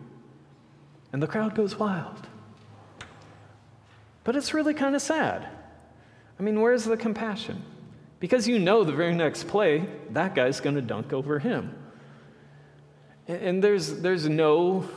And 1.13 1.23
the 1.23 1.27
crowd 1.27 1.55
goes 1.55 1.79
wild. 1.79 2.27
But 4.25 4.35
it's 4.35 4.53
really 4.53 4.73
kind 4.73 4.93
of 4.93 5.01
sad. 5.01 5.47
I 6.37 6.43
mean, 6.43 6.59
where's 6.59 6.83
the 6.83 6.97
compassion? 6.97 7.63
Because 8.19 8.45
you 8.45 8.59
know 8.59 8.83
the 8.83 8.91
very 8.91 9.15
next 9.15 9.47
play, 9.47 9.85
that 10.09 10.35
guy's 10.35 10.59
going 10.59 10.75
to 10.75 10.81
dunk 10.81 11.13
over 11.13 11.39
him. 11.39 11.77
And 13.27 13.63
there's, 13.63 14.01
there's 14.01 14.27
no 14.27 14.89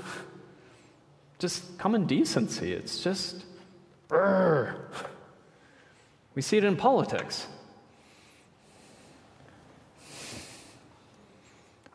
just 1.39 1.79
common 1.79 2.07
decency. 2.07 2.73
It's 2.73 3.03
just, 3.03 3.45
we 6.35 6.43
see 6.43 6.57
it 6.57 6.65
in 6.65 6.77
politics. 6.77 7.47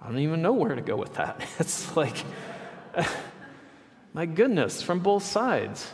I 0.01 0.07
don't 0.07 0.19
even 0.19 0.41
know 0.41 0.53
where 0.53 0.73
to 0.75 0.81
go 0.81 0.95
with 0.95 1.15
that. 1.15 1.41
It's 1.59 1.95
like, 1.95 2.15
my 4.13 4.25
goodness, 4.25 4.81
from 4.81 4.99
both 4.99 5.23
sides. 5.23 5.91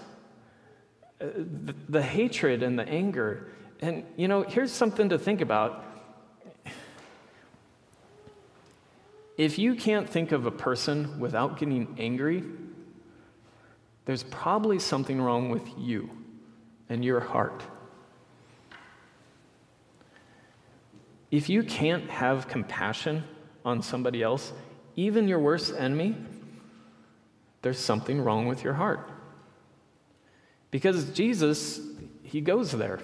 Uh, 1.20 1.26
the, 1.36 1.76
the 1.90 2.02
hatred 2.02 2.62
and 2.64 2.78
the 2.78 2.88
anger. 2.88 3.50
And, 3.82 4.06
you 4.16 4.28
know, 4.28 4.44
here's 4.44 4.72
something 4.72 5.10
to 5.10 5.18
think 5.18 5.42
about. 5.42 5.84
If 9.38 9.60
you 9.60 9.76
can't 9.76 10.10
think 10.10 10.32
of 10.32 10.48
a 10.48 10.52
person 10.52 11.20
without 11.20 11.60
getting 11.60 11.96
angry, 12.00 12.44
there's 14.06 14.24
probably 14.24 14.80
something 14.80 15.22
wrong 15.22 15.50
with 15.50 15.68
you 15.78 16.10
and 16.90 17.06
your 17.06 17.20
heart. 17.20 17.64
If 21.30 21.50
you 21.50 21.62
can't 21.62 22.10
have 22.10 22.48
compassion 22.48 23.24
on 23.64 23.84
somebody 23.84 24.24
else, 24.24 24.54
even 24.96 25.28
your 25.28 25.40
worst 25.40 25.74
enemy, 25.78 26.16
there's 27.62 27.80
something 27.80 28.22
wrong 28.22 28.48
with 28.48 28.64
your 28.64 28.74
heart. 28.74 29.12
Because 30.72 31.12
Jesus, 31.12 31.80
he 32.24 32.42
goes 32.42 32.72
there 32.72 33.02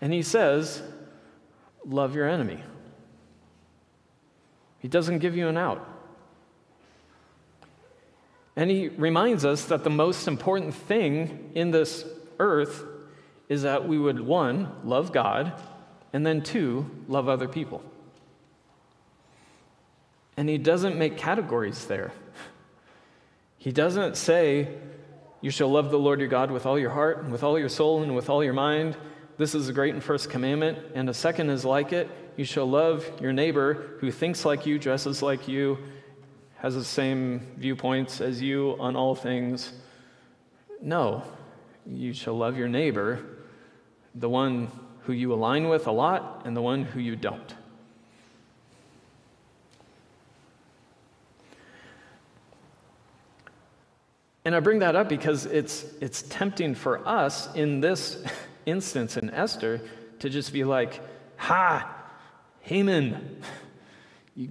and 0.00 0.12
he 0.12 0.22
says, 0.22 0.82
Love 1.84 2.14
your 2.14 2.28
enemy. 2.28 2.62
He 4.82 4.88
doesn't 4.88 5.20
give 5.20 5.36
you 5.36 5.46
an 5.46 5.56
out. 5.56 5.88
And 8.56 8.68
he 8.68 8.88
reminds 8.88 9.44
us 9.44 9.66
that 9.66 9.84
the 9.84 9.90
most 9.90 10.26
important 10.26 10.74
thing 10.74 11.52
in 11.54 11.70
this 11.70 12.04
earth 12.38 12.84
is 13.48 13.62
that 13.62 13.86
we 13.86 13.96
would, 13.96 14.20
one, 14.20 14.70
love 14.84 15.12
God, 15.12 15.52
and 16.12 16.26
then 16.26 16.42
two, 16.42 16.90
love 17.08 17.28
other 17.28 17.46
people. 17.46 17.82
And 20.36 20.48
he 20.48 20.58
doesn't 20.58 20.98
make 20.98 21.16
categories 21.16 21.86
there. 21.86 22.12
He 23.56 23.70
doesn't 23.70 24.16
say, 24.16 24.68
You 25.40 25.50
shall 25.50 25.68
love 25.70 25.90
the 25.90 25.98
Lord 25.98 26.18
your 26.18 26.28
God 26.28 26.50
with 26.50 26.66
all 26.66 26.78
your 26.78 26.90
heart, 26.90 27.22
and 27.22 27.30
with 27.30 27.44
all 27.44 27.58
your 27.58 27.68
soul, 27.68 28.02
and 28.02 28.16
with 28.16 28.28
all 28.28 28.42
your 28.42 28.52
mind. 28.52 28.96
This 29.38 29.54
is 29.54 29.66
the 29.66 29.72
great 29.72 29.94
and 29.94 30.02
first 30.02 30.30
commandment. 30.30 30.78
And 30.94 31.08
a 31.08 31.14
second 31.14 31.50
is 31.50 31.64
like 31.64 31.92
it 31.92 32.08
you 32.36 32.44
shall 32.44 32.66
love 32.66 33.10
your 33.20 33.32
neighbor 33.32 33.96
who 34.00 34.10
thinks 34.10 34.44
like 34.44 34.64
you, 34.64 34.78
dresses 34.78 35.22
like 35.22 35.48
you, 35.48 35.78
has 36.56 36.74
the 36.74 36.84
same 36.84 37.40
viewpoints 37.56 38.20
as 38.20 38.40
you 38.40 38.76
on 38.78 38.96
all 38.96 39.14
things. 39.14 39.72
No, 40.80 41.24
you 41.86 42.12
shall 42.12 42.36
love 42.36 42.56
your 42.56 42.68
neighbor, 42.68 43.20
the 44.14 44.28
one 44.28 44.70
who 45.02 45.12
you 45.12 45.32
align 45.32 45.68
with 45.68 45.86
a 45.86 45.92
lot 45.92 46.42
and 46.44 46.56
the 46.56 46.62
one 46.62 46.84
who 46.84 47.00
you 47.00 47.16
don't. 47.16 47.54
And 54.44 54.56
I 54.56 54.60
bring 54.60 54.80
that 54.80 54.96
up 54.96 55.08
because 55.08 55.46
it's, 55.46 55.84
it's 56.00 56.22
tempting 56.22 56.74
for 56.74 57.06
us 57.06 57.52
in 57.54 57.80
this 57.80 58.22
instance 58.66 59.16
in 59.16 59.30
Esther 59.30 59.80
to 60.20 60.30
just 60.30 60.52
be 60.52 60.64
like, 60.64 61.00
Ha, 61.36 61.92
Haman, 62.60 63.42
you, 64.36 64.50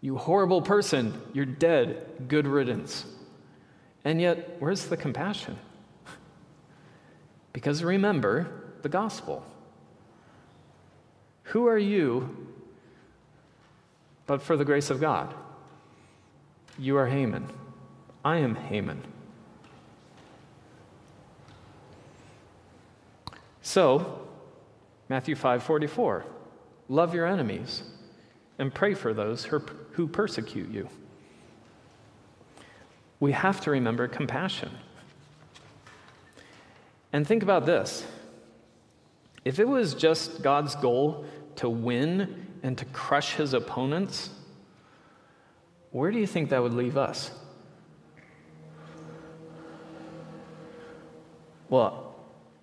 you 0.00 0.16
horrible 0.16 0.62
person, 0.62 1.20
you're 1.32 1.44
dead, 1.44 2.28
good 2.28 2.46
riddance. 2.46 3.04
And 4.04 4.20
yet, 4.20 4.56
where's 4.58 4.86
the 4.86 4.96
compassion? 4.96 5.58
Because 7.52 7.84
remember 7.84 8.48
the 8.82 8.88
gospel. 8.88 9.44
Who 11.44 11.66
are 11.66 11.78
you 11.78 12.48
but 14.26 14.42
for 14.42 14.56
the 14.56 14.64
grace 14.64 14.90
of 14.90 15.00
God? 15.00 15.34
You 16.78 16.96
are 16.96 17.06
Haman. 17.06 17.48
I 18.24 18.38
am 18.38 18.54
Haman. 18.54 19.02
So, 23.62 24.28
Matthew 25.08 25.34
5:44, 25.36 26.24
love 26.88 27.14
your 27.14 27.26
enemies 27.26 27.84
and 28.58 28.74
pray 28.74 28.94
for 28.94 29.14
those 29.14 29.44
who 29.44 30.08
persecute 30.08 30.68
you. 30.68 30.88
We 33.20 33.32
have 33.32 33.60
to 33.62 33.70
remember 33.70 34.08
compassion. 34.08 34.70
And 37.12 37.26
think 37.26 37.42
about 37.42 37.66
this. 37.66 38.04
If 39.44 39.58
it 39.58 39.68
was 39.68 39.94
just 39.94 40.42
God's 40.42 40.74
goal 40.74 41.24
to 41.56 41.68
win 41.68 42.46
and 42.62 42.76
to 42.78 42.84
crush 42.86 43.34
his 43.34 43.54
opponents, 43.54 44.30
where 45.90 46.10
do 46.10 46.18
you 46.18 46.26
think 46.26 46.50
that 46.50 46.62
would 46.62 46.74
leave 46.74 46.96
us? 46.96 47.30
Well, 51.68 52.11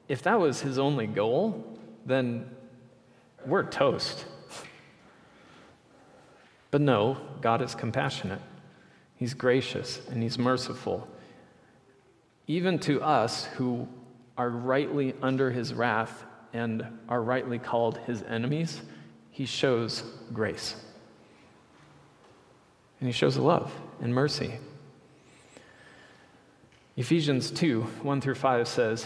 if 0.10 0.24
that 0.24 0.40
was 0.40 0.60
his 0.60 0.78
only 0.78 1.08
goal, 1.08 1.78
then 2.06 2.50
we're 3.46 3.64
toast. 3.64 4.26
But 6.72 6.82
no, 6.82 7.18
God 7.42 7.62
is 7.62 7.74
compassionate. 7.74 8.42
He's 9.16 9.34
gracious 9.34 10.02
and 10.10 10.22
He's 10.22 10.38
merciful. 10.38 11.08
Even 12.48 12.80
to 12.80 13.02
us 13.02 13.46
who 13.46 13.88
are 14.38 14.50
rightly 14.50 15.14
under 15.22 15.52
His 15.52 15.74
wrath 15.74 16.26
and 16.54 16.86
are 17.08 17.22
rightly 17.22 17.60
called 17.60 17.98
His 18.00 18.24
enemies, 18.24 18.82
He 19.32 19.46
shows 19.46 20.04
grace. 20.32 20.76
And 23.00 23.08
He 23.08 23.14
shows 23.14 23.38
love 23.38 23.74
and 24.02 24.14
mercy. 24.14 24.54
Ephesians 26.96 27.52
2 27.52 27.82
1 27.82 28.22
through 28.22 28.36
5 28.36 28.68
says, 28.68 29.06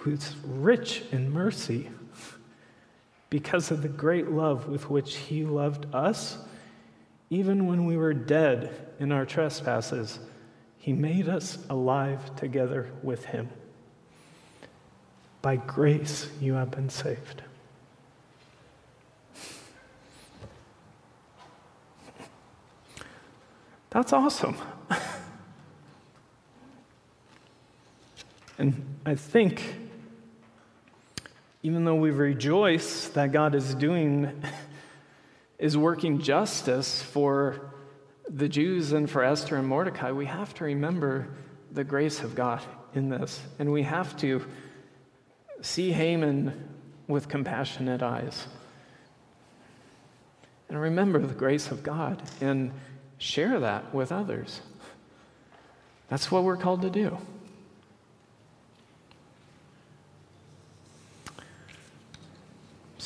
who's 0.00 0.36
rich 0.44 1.02
in 1.12 1.30
mercy, 1.32 1.90
because 3.30 3.70
of 3.70 3.82
the 3.82 3.88
great 3.88 4.30
love 4.30 4.68
with 4.68 4.88
which 4.88 5.16
He 5.16 5.44
loved 5.44 5.92
us, 5.94 6.38
even 7.30 7.66
when 7.66 7.84
we 7.84 7.96
were 7.96 8.14
dead 8.14 8.92
in 8.98 9.12
our 9.12 9.26
trespasses, 9.26 10.18
He 10.78 10.92
made 10.92 11.28
us 11.28 11.58
alive 11.68 12.34
together 12.36 12.90
with 13.02 13.26
Him. 13.26 13.50
By 15.42 15.56
grace, 15.56 16.28
you 16.40 16.54
have 16.54 16.70
been 16.70 16.88
saved. 16.88 17.42
That's 23.90 24.12
awesome. 24.12 24.56
And 28.58 28.98
I 29.06 29.14
think, 29.14 29.62
even 31.68 31.84
though 31.84 31.96
we 31.96 32.10
rejoice 32.10 33.08
that 33.08 33.30
God 33.30 33.54
is 33.54 33.74
doing, 33.74 34.42
is 35.58 35.76
working 35.76 36.18
justice 36.22 37.02
for 37.02 37.74
the 38.26 38.48
Jews 38.48 38.92
and 38.92 39.08
for 39.08 39.22
Esther 39.22 39.56
and 39.56 39.68
Mordecai, 39.68 40.10
we 40.10 40.24
have 40.24 40.54
to 40.54 40.64
remember 40.64 41.28
the 41.70 41.84
grace 41.84 42.20
of 42.20 42.34
God 42.34 42.62
in 42.94 43.10
this. 43.10 43.42
And 43.58 43.70
we 43.70 43.82
have 43.82 44.16
to 44.20 44.46
see 45.60 45.92
Haman 45.92 46.70
with 47.06 47.28
compassionate 47.28 48.02
eyes. 48.02 48.46
And 50.70 50.80
remember 50.80 51.18
the 51.18 51.34
grace 51.34 51.70
of 51.70 51.82
God 51.82 52.22
and 52.40 52.72
share 53.18 53.60
that 53.60 53.94
with 53.94 54.10
others. 54.10 54.62
That's 56.08 56.30
what 56.30 56.44
we're 56.44 56.56
called 56.56 56.80
to 56.80 56.90
do. 56.90 57.18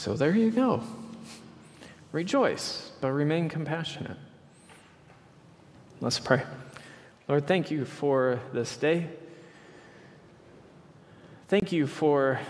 So 0.02 0.14
there 0.14 0.34
you 0.34 0.50
go. 0.50 0.82
Rejoice, 2.10 2.90
but 3.00 3.12
remain 3.12 3.48
compassionate. 3.48 4.16
Let's 6.00 6.18
pray. 6.18 6.42
Lord, 7.28 7.46
thank 7.46 7.70
you 7.70 7.84
for 7.84 8.40
this 8.52 8.76
day. 8.76 9.10
Thank 11.46 11.70
you 11.70 11.86
for 11.86 12.40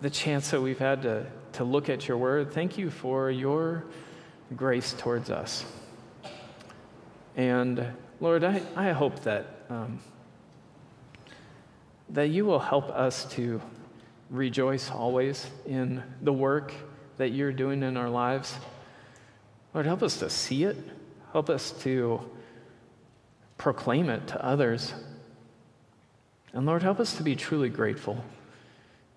the 0.00 0.08
chance 0.08 0.52
that 0.52 0.60
we've 0.60 0.78
had 0.78 1.02
to, 1.02 1.26
to 1.54 1.64
look 1.64 1.88
at 1.88 2.06
your 2.06 2.16
word. 2.16 2.52
Thank 2.52 2.78
you 2.78 2.90
for 2.90 3.28
your 3.28 3.82
grace 4.54 4.94
towards 4.96 5.30
us. 5.30 5.64
And 7.34 7.84
Lord, 8.20 8.44
I, 8.44 8.62
I 8.76 8.92
hope 8.92 9.18
that, 9.24 9.62
um, 9.68 9.98
that 12.10 12.28
you 12.28 12.44
will 12.44 12.60
help 12.60 12.88
us 12.90 13.24
to 13.32 13.60
rejoice 14.30 14.90
always 14.90 15.46
in 15.66 16.02
the 16.22 16.32
work 16.32 16.72
that 17.16 17.30
you're 17.30 17.52
doing 17.52 17.82
in 17.82 17.96
our 17.96 18.10
lives. 18.10 18.54
Lord, 19.72 19.86
help 19.86 20.02
us 20.02 20.18
to 20.18 20.30
see 20.30 20.64
it. 20.64 20.76
Help 21.32 21.50
us 21.50 21.70
to 21.82 22.20
proclaim 23.58 24.08
it 24.08 24.26
to 24.28 24.44
others. 24.44 24.94
And 26.52 26.66
Lord, 26.66 26.82
help 26.82 27.00
us 27.00 27.16
to 27.16 27.22
be 27.22 27.36
truly 27.36 27.68
grateful 27.68 28.24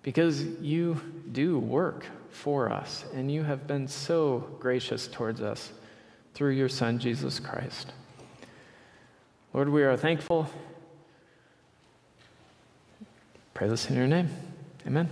because 0.02 0.42
you 0.60 1.00
do 1.32 1.58
work 1.58 2.06
for 2.30 2.70
us 2.70 3.04
and 3.14 3.30
you 3.30 3.42
have 3.42 3.66
been 3.66 3.88
so 3.88 4.56
gracious 4.60 5.08
towards 5.08 5.40
us 5.40 5.72
through 6.34 6.52
your 6.52 6.68
Son, 6.68 6.98
Jesus 6.98 7.38
Christ. 7.38 7.92
Lord, 9.52 9.68
we 9.68 9.82
are 9.82 9.96
thankful. 9.96 10.48
Pray 13.54 13.68
this 13.68 13.90
in 13.90 13.96
your 13.96 14.06
name. 14.06 14.30
Amen. 14.90 15.08